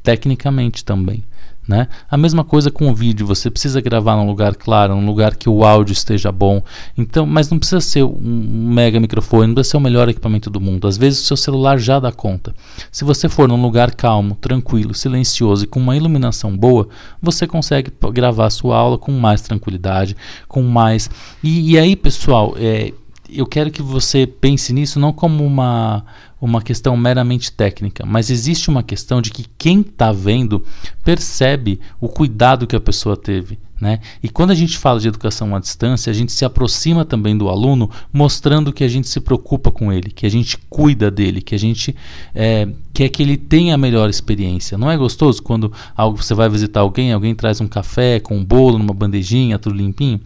tecnicamente 0.04 0.84
também. 0.84 1.24
Né? 1.68 1.88
A 2.10 2.18
mesma 2.18 2.44
coisa 2.44 2.72
com 2.72 2.90
o 2.90 2.96
vídeo, 2.96 3.26
você 3.26 3.50
precisa 3.50 3.80
gravar 3.80 4.16
num 4.16 4.26
lugar 4.26 4.56
claro, 4.56 4.96
num 4.96 5.06
lugar 5.06 5.36
que 5.36 5.48
o 5.48 5.64
áudio 5.64 5.94
esteja 5.94 6.32
bom. 6.32 6.62
Então, 6.98 7.26
mas 7.26 7.50
não 7.50 7.60
precisa 7.60 7.80
ser 7.80 8.04
um 8.04 8.72
mega 8.74 9.00
microfone, 9.00 9.48
não 9.48 9.54
precisa 9.54 9.72
ser 9.72 9.78
o 9.78 9.82
melhor 9.82 10.10
equipamento 10.10 10.50
do 10.50 10.60
mundo. 10.60 10.88
Às 10.88 10.98
vezes 10.98 11.22
o 11.22 11.26
seu 11.26 11.38
celular 11.38 11.78
já 11.78 12.00
dá 12.00 12.12
conta. 12.12 12.54
Se 12.92 13.04
você 13.04 13.30
for 13.30 13.48
num 13.48 13.62
lugar 13.62 13.94
calmo, 13.94 14.36
tranquilo, 14.36 14.94
silencioso 14.94 15.64
e 15.64 15.68
com 15.68 15.80
uma 15.80 15.96
iluminação 15.96 16.58
boa, 16.58 16.90
você 17.22 17.46
consegue 17.46 17.92
gravar 18.12 18.50
sua 18.50 18.76
aula 18.76 18.98
com 18.98 19.12
mais 19.12 19.42
tranquilidade, 19.42 20.18
com 20.48 20.64
mais. 20.64 21.10
E, 21.44 21.72
e 21.72 21.80
aí, 21.80 21.96
pessoal, 21.96 22.56
é, 22.58 22.92
eu 23.30 23.46
quero 23.46 23.72
que 23.72 23.82
você 23.82 24.28
pense 24.28 24.74
nisso 24.74 25.00
não 25.00 25.14
como 25.14 25.46
uma, 25.46 26.04
uma 26.42 26.62
questão 26.62 26.98
meramente 26.98 27.52
técnica, 27.52 28.04
mas 28.04 28.32
existe 28.32 28.70
uma 28.70 28.82
questão 28.82 29.22
de 29.22 29.30
que 29.30 29.46
quem 29.58 29.82
está 29.82 30.12
vendo 30.12 30.66
percebe 31.04 31.80
o 32.00 32.10
cuidado 32.10 32.66
que 32.66 32.76
a 32.76 32.80
pessoa 32.80 33.16
teve. 33.16 33.60
Né? 33.80 34.00
E 34.22 34.30
quando 34.30 34.52
a 34.52 34.56
gente 34.56 34.78
fala 34.78 35.00
de 35.00 35.08
educação 35.08 35.56
à 35.56 35.60
distância, 35.60 36.12
a 36.12 36.14
gente 36.14 36.32
se 36.32 36.46
aproxima 36.46 37.04
também 37.04 37.36
do 37.36 37.50
aluno, 37.50 37.90
mostrando 38.14 38.72
que 38.72 38.84
a 38.84 38.88
gente 38.88 39.08
se 39.08 39.20
preocupa 39.20 39.72
com 39.72 39.92
ele, 39.92 40.12
que 40.12 40.26
a 40.26 40.30
gente 40.30 40.56
cuida 40.70 41.10
dele, 41.10 41.42
que 41.42 41.56
a 41.56 41.58
gente 41.58 41.96
é, 42.34 42.68
quer 42.94 43.10
que 43.10 43.24
ele 43.24 43.38
tenha 43.38 43.74
a 43.74 43.78
melhor 43.80 44.08
experiência. 44.08 44.78
Não 44.78 44.90
é 44.92 44.96
gostoso 44.96 45.42
quando 45.42 45.74
você 46.16 46.36
vai 46.36 46.48
visitar 46.48 46.82
alguém, 46.82 47.12
alguém 47.12 47.34
traz 47.34 47.60
um 47.60 47.68
café 47.68 48.20
com 48.20 48.38
um 48.38 48.46
bolo 48.46 48.78
numa 48.78 48.94
bandejinha, 48.94 49.58
tudo 49.58 49.76
limpinho? 49.76 50.22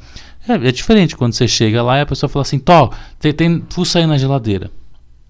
É, 0.48 0.54
é 0.54 0.72
diferente 0.72 1.16
quando 1.16 1.34
você 1.34 1.48
chega 1.48 1.82
lá 1.82 1.98
e 1.98 2.02
a 2.02 2.06
pessoa 2.06 2.30
fala 2.30 2.42
assim: 2.42 2.60
Tó, 2.60 2.92
tem, 3.20 3.32
tem 3.32 3.64
fuça 3.70 4.00
aí 4.00 4.06
na 4.06 4.18
geladeira. 4.18 4.70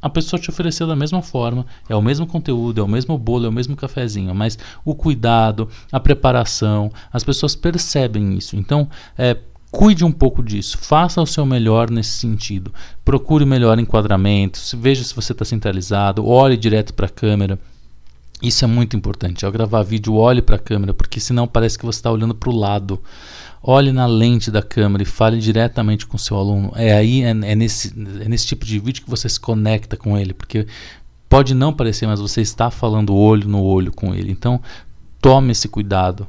A 0.06 0.10
pessoa 0.10 0.40
te 0.40 0.52
ofereceu 0.52 0.86
da 0.86 0.96
mesma 0.96 1.20
forma, 1.24 1.66
é 1.90 1.96
o 1.96 2.02
mesmo 2.02 2.28
conteúdo, 2.28 2.80
é 2.80 2.84
o 2.84 2.88
mesmo 2.88 3.18
bolo, 3.18 3.48
é 3.48 3.50
o 3.50 3.52
mesmo 3.52 3.76
cafezinho, 3.76 4.36
mas 4.36 4.56
o 4.86 4.94
cuidado, 4.94 5.68
a 5.92 6.00
preparação, 6.00 6.92
as 7.12 7.24
pessoas 7.24 7.56
percebem 7.56 8.38
isso. 8.38 8.56
Então, 8.56 8.88
é, 9.18 9.36
cuide 9.72 10.06
um 10.06 10.12
pouco 10.12 10.44
disso, 10.44 10.78
faça 10.78 11.20
o 11.20 11.26
seu 11.26 11.44
melhor 11.44 11.90
nesse 11.90 12.12
sentido. 12.20 12.72
Procure 13.04 13.46
melhor 13.46 13.80
enquadramento, 13.80 14.60
veja 14.76 15.04
se 15.04 15.16
você 15.16 15.32
está 15.32 15.44
centralizado, 15.44 16.24
olhe 16.24 16.56
direto 16.56 16.94
para 16.94 17.08
a 17.08 17.10
câmera. 17.10 17.58
Isso 18.44 18.64
é 18.64 18.68
muito 18.68 18.96
importante. 18.96 19.44
Ao 19.44 19.52
gravar 19.52 19.82
vídeo, 19.82 20.14
olhe 20.14 20.40
para 20.40 20.58
a 20.58 20.60
câmera, 20.60 20.94
porque 20.94 21.20
senão 21.20 21.48
parece 21.48 21.80
que 21.80 21.86
você 21.86 21.98
está 21.98 22.12
olhando 22.12 22.36
para 22.36 22.50
o 22.52 22.56
lado 22.56 23.02
olhe 23.68 23.92
na 23.92 24.06
lente 24.06 24.52
da 24.52 24.62
câmera 24.62 25.02
e 25.02 25.08
fale 25.08 25.40
diretamente 25.40 26.06
com 26.06 26.20
seu 26.20 26.38
aluno. 26.38 26.72
É 26.76 26.94
aí, 26.94 27.24
é, 27.24 27.30
é, 27.30 27.56
nesse, 27.56 27.92
é 28.22 28.30
nesse 28.30 28.46
tipo 28.46 28.64
de 28.64 28.78
vídeo 28.78 29.04
que 29.04 29.10
você 29.10 29.28
se 29.28 29.40
conecta 29.40 29.98
com 29.98 30.16
ele, 30.16 30.36
porque 30.36 30.68
pode 31.28 31.56
não 31.56 31.74
parecer, 31.74 32.06
mas 32.06 32.20
você 32.20 32.42
está 32.42 32.70
falando 32.70 33.16
olho 33.16 33.50
no 33.50 33.64
olho 33.64 33.92
com 33.92 34.14
ele. 34.14 34.32
Então, 34.32 34.62
tome 35.20 35.52
esse 35.52 35.68
cuidado, 35.68 36.28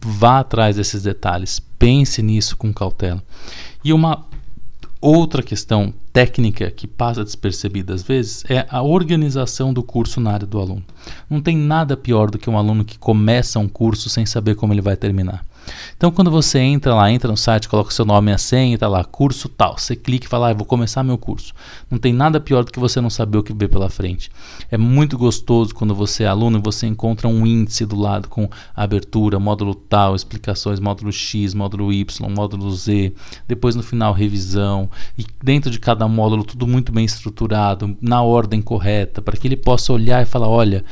vá 0.00 0.40
atrás 0.40 0.74
desses 0.74 1.04
detalhes, 1.04 1.62
pense 1.78 2.20
nisso 2.22 2.56
com 2.56 2.74
cautela. 2.74 3.22
E 3.84 3.92
uma 3.92 4.26
outra 5.00 5.44
questão 5.44 5.94
técnica 6.12 6.72
que 6.72 6.88
passa 6.88 7.22
despercebida 7.22 7.94
às 7.94 8.02
vezes 8.02 8.44
é 8.50 8.66
a 8.68 8.82
organização 8.82 9.72
do 9.72 9.84
curso 9.84 10.20
na 10.20 10.32
área 10.32 10.46
do 10.46 10.58
aluno. 10.58 10.84
Não 11.30 11.40
tem 11.40 11.56
nada 11.56 11.96
pior 11.96 12.28
do 12.32 12.36
que 12.36 12.50
um 12.50 12.58
aluno 12.58 12.84
que 12.84 12.98
começa 12.98 13.60
um 13.60 13.68
curso 13.68 14.10
sem 14.10 14.26
saber 14.26 14.56
como 14.56 14.72
ele 14.72 14.80
vai 14.80 14.96
terminar. 14.96 15.46
Então, 15.96 16.10
quando 16.10 16.30
você 16.30 16.58
entra 16.58 16.94
lá, 16.94 17.10
entra 17.10 17.30
no 17.30 17.36
site, 17.36 17.68
coloca 17.68 17.90
o 17.90 17.92
seu 17.92 18.04
nome 18.04 18.30
e 18.30 18.34
a 18.34 18.38
senha, 18.38 18.74
está 18.74 18.88
lá, 18.88 19.04
curso 19.04 19.48
tal. 19.48 19.78
Você 19.78 19.96
clica 19.96 20.26
e 20.26 20.28
fala, 20.28 20.50
ah, 20.50 20.54
vou 20.54 20.66
começar 20.66 21.02
meu 21.02 21.18
curso. 21.18 21.52
Não 21.90 21.98
tem 21.98 22.12
nada 22.12 22.40
pior 22.40 22.64
do 22.64 22.72
que 22.72 22.78
você 22.78 23.00
não 23.00 23.10
saber 23.10 23.38
o 23.38 23.42
que 23.42 23.52
vê 23.52 23.68
pela 23.68 23.88
frente. 23.88 24.30
É 24.70 24.78
muito 24.78 25.18
gostoso 25.18 25.74
quando 25.74 25.94
você 25.94 26.24
é 26.24 26.26
aluno 26.26 26.58
e 26.58 26.62
você 26.62 26.86
encontra 26.86 27.28
um 27.28 27.46
índice 27.46 27.84
do 27.84 27.96
lado 27.96 28.28
com 28.28 28.48
abertura, 28.74 29.38
módulo 29.38 29.74
tal, 29.74 30.14
explicações, 30.14 30.80
módulo 30.80 31.12
X, 31.12 31.54
módulo 31.54 31.92
Y, 31.92 32.28
módulo 32.30 32.70
Z. 32.74 33.12
Depois, 33.46 33.74
no 33.74 33.82
final, 33.82 34.12
revisão. 34.12 34.88
E 35.16 35.24
dentro 35.42 35.70
de 35.70 35.78
cada 35.80 36.06
módulo, 36.06 36.44
tudo 36.44 36.66
muito 36.66 36.92
bem 36.92 37.04
estruturado, 37.04 37.96
na 38.00 38.22
ordem 38.22 38.62
correta, 38.62 39.20
para 39.20 39.36
que 39.36 39.48
ele 39.48 39.56
possa 39.56 39.92
olhar 39.92 40.22
e 40.22 40.26
falar: 40.26 40.48
olha, 40.48 40.84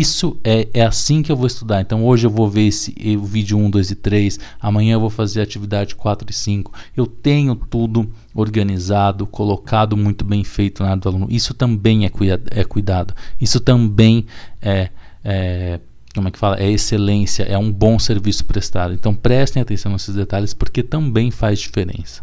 isso 0.00 0.38
é, 0.44 0.68
é 0.72 0.84
assim 0.84 1.22
que 1.22 1.30
eu 1.30 1.36
vou 1.36 1.46
estudar. 1.46 1.80
Então 1.80 2.04
hoje 2.04 2.26
eu 2.26 2.30
vou 2.30 2.48
ver 2.48 2.68
esse 2.68 2.94
o 3.16 3.24
vídeo 3.24 3.58
1, 3.58 3.70
2 3.70 3.90
e 3.90 3.94
3, 3.94 4.40
amanhã 4.60 4.94
eu 4.94 5.00
vou 5.00 5.10
fazer 5.10 5.40
a 5.40 5.42
atividade 5.42 5.94
4 5.94 6.26
e 6.30 6.32
5. 6.32 6.72
Eu 6.96 7.06
tenho 7.06 7.54
tudo 7.54 8.10
organizado, 8.34 9.26
colocado 9.26 9.96
muito 9.96 10.24
bem 10.24 10.44
feito 10.44 10.82
na 10.82 10.90
área 10.90 11.00
do 11.00 11.08
aluno. 11.08 11.26
Isso 11.30 11.52
também 11.54 12.04
é, 12.04 12.08
cuida, 12.08 12.42
é 12.50 12.64
cuidado. 12.64 13.14
Isso 13.40 13.60
também 13.60 14.26
é, 14.60 14.90
é 15.24 15.80
como 16.14 16.28
é 16.28 16.30
que 16.30 16.38
fala? 16.38 16.58
É 16.58 16.70
excelência, 16.70 17.42
é 17.44 17.56
um 17.56 17.72
bom 17.72 17.98
serviço 17.98 18.44
prestado. 18.44 18.94
Então 18.94 19.14
prestem 19.14 19.62
atenção 19.62 19.92
nesses 19.92 20.14
detalhes 20.14 20.54
porque 20.54 20.82
também 20.82 21.30
faz 21.30 21.58
diferença. 21.58 22.22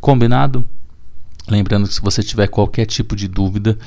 Combinado? 0.00 0.64
Lembrando 1.48 1.88
que 1.88 1.94
se 1.94 2.00
você 2.02 2.22
tiver 2.22 2.46
qualquer 2.48 2.84
tipo 2.84 3.16
de 3.16 3.26
dúvida, 3.26 3.78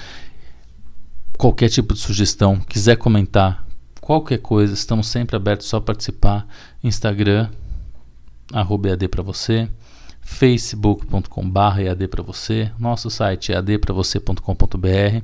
qualquer 1.41 1.69
tipo 1.69 1.95
de 1.95 1.99
sugestão, 1.99 2.60
quiser 2.60 2.97
comentar, 2.97 3.65
qualquer 3.99 4.38
coisa, 4.38 4.75
estamos 4.75 5.08
sempre 5.08 5.36
abertos 5.36 5.65
só 5.65 5.80
participar. 5.80 6.45
Instagram, 6.84 7.49
arroba 8.54 8.89
EAD 8.89 9.08
para 9.08 9.23
você, 9.23 9.67
facebook.com.br 10.21 11.80
EAD 11.80 12.08
para 12.10 12.21
você, 12.21 12.71
nosso 12.77 13.10
site 13.10 13.51
é 13.51 13.56
eadpravocê.com.br. 13.56 15.23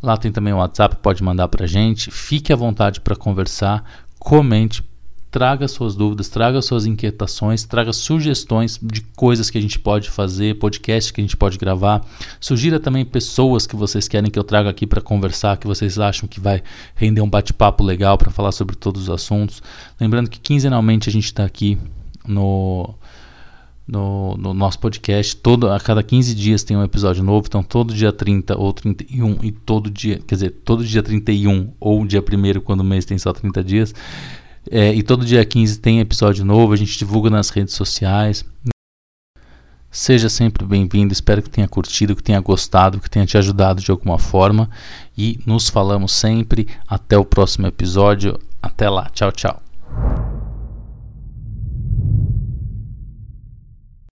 Lá 0.00 0.16
tem 0.16 0.30
também 0.30 0.52
o 0.52 0.58
WhatsApp, 0.58 0.98
pode 1.02 1.24
mandar 1.24 1.48
para 1.48 1.66
gente. 1.66 2.08
Fique 2.12 2.52
à 2.52 2.56
vontade 2.56 3.00
para 3.00 3.16
conversar, 3.16 3.84
comente, 4.20 4.84
traga 5.32 5.66
suas 5.66 5.96
dúvidas, 5.96 6.28
traga 6.28 6.60
suas 6.60 6.84
inquietações, 6.84 7.64
traga 7.64 7.90
sugestões 7.90 8.78
de 8.82 9.00
coisas 9.16 9.48
que 9.48 9.56
a 9.56 9.60
gente 9.62 9.78
pode 9.78 10.10
fazer, 10.10 10.58
podcasts 10.58 11.10
que 11.10 11.22
a 11.22 11.24
gente 11.24 11.38
pode 11.38 11.56
gravar. 11.56 12.04
Sugira 12.38 12.78
também 12.78 13.02
pessoas 13.02 13.66
que 13.66 13.74
vocês 13.74 14.06
querem 14.06 14.30
que 14.30 14.38
eu 14.38 14.44
traga 14.44 14.68
aqui 14.68 14.86
para 14.86 15.00
conversar, 15.00 15.56
que 15.56 15.66
vocês 15.66 15.98
acham 15.98 16.28
que 16.28 16.38
vai 16.38 16.62
render 16.94 17.22
um 17.22 17.30
bate-papo 17.30 17.82
legal 17.82 18.18
para 18.18 18.30
falar 18.30 18.52
sobre 18.52 18.76
todos 18.76 19.04
os 19.04 19.10
assuntos. 19.10 19.62
Lembrando 19.98 20.28
que 20.28 20.38
quinzenalmente 20.38 21.08
a 21.08 21.12
gente 21.12 21.24
está 21.24 21.46
aqui 21.46 21.78
no, 22.28 22.94
no, 23.88 24.36
no, 24.36 24.52
nosso 24.52 24.78
podcast. 24.80 25.34
Todo, 25.34 25.70
a 25.70 25.80
cada 25.80 26.02
15 26.02 26.34
dias 26.34 26.62
tem 26.62 26.76
um 26.76 26.84
episódio 26.84 27.24
novo. 27.24 27.46
Então, 27.48 27.62
todo 27.62 27.94
dia 27.94 28.12
30 28.12 28.58
ou 28.58 28.70
31 28.70 29.38
e 29.42 29.50
todo 29.50 29.90
dia, 29.90 30.20
quer 30.26 30.34
dizer, 30.34 30.50
todo 30.62 30.84
dia 30.84 31.02
31 31.02 31.72
ou 31.80 32.04
dia 32.06 32.20
1 32.20 32.60
quando 32.60 32.80
o 32.80 32.84
mês 32.84 33.06
tem 33.06 33.16
só 33.16 33.32
30 33.32 33.64
dias. 33.64 33.94
É, 34.70 34.94
e 34.94 35.02
todo 35.02 35.24
dia 35.24 35.44
15 35.44 35.80
tem 35.80 36.00
episódio 36.00 36.44
novo. 36.44 36.72
A 36.72 36.76
gente 36.76 36.98
divulga 36.98 37.30
nas 37.30 37.50
redes 37.50 37.74
sociais. 37.74 38.44
Seja 39.90 40.28
sempre 40.28 40.64
bem-vindo. 40.64 41.12
Espero 41.12 41.42
que 41.42 41.50
tenha 41.50 41.68
curtido, 41.68 42.16
que 42.16 42.22
tenha 42.22 42.40
gostado, 42.40 43.00
que 43.00 43.10
tenha 43.10 43.26
te 43.26 43.36
ajudado 43.36 43.82
de 43.82 43.90
alguma 43.90 44.18
forma. 44.18 44.70
E 45.16 45.38
nos 45.44 45.68
falamos 45.68 46.12
sempre. 46.12 46.66
Até 46.86 47.18
o 47.18 47.24
próximo 47.24 47.66
episódio. 47.66 48.38
Até 48.62 48.88
lá. 48.88 49.10
Tchau, 49.10 49.32
tchau. 49.32 49.71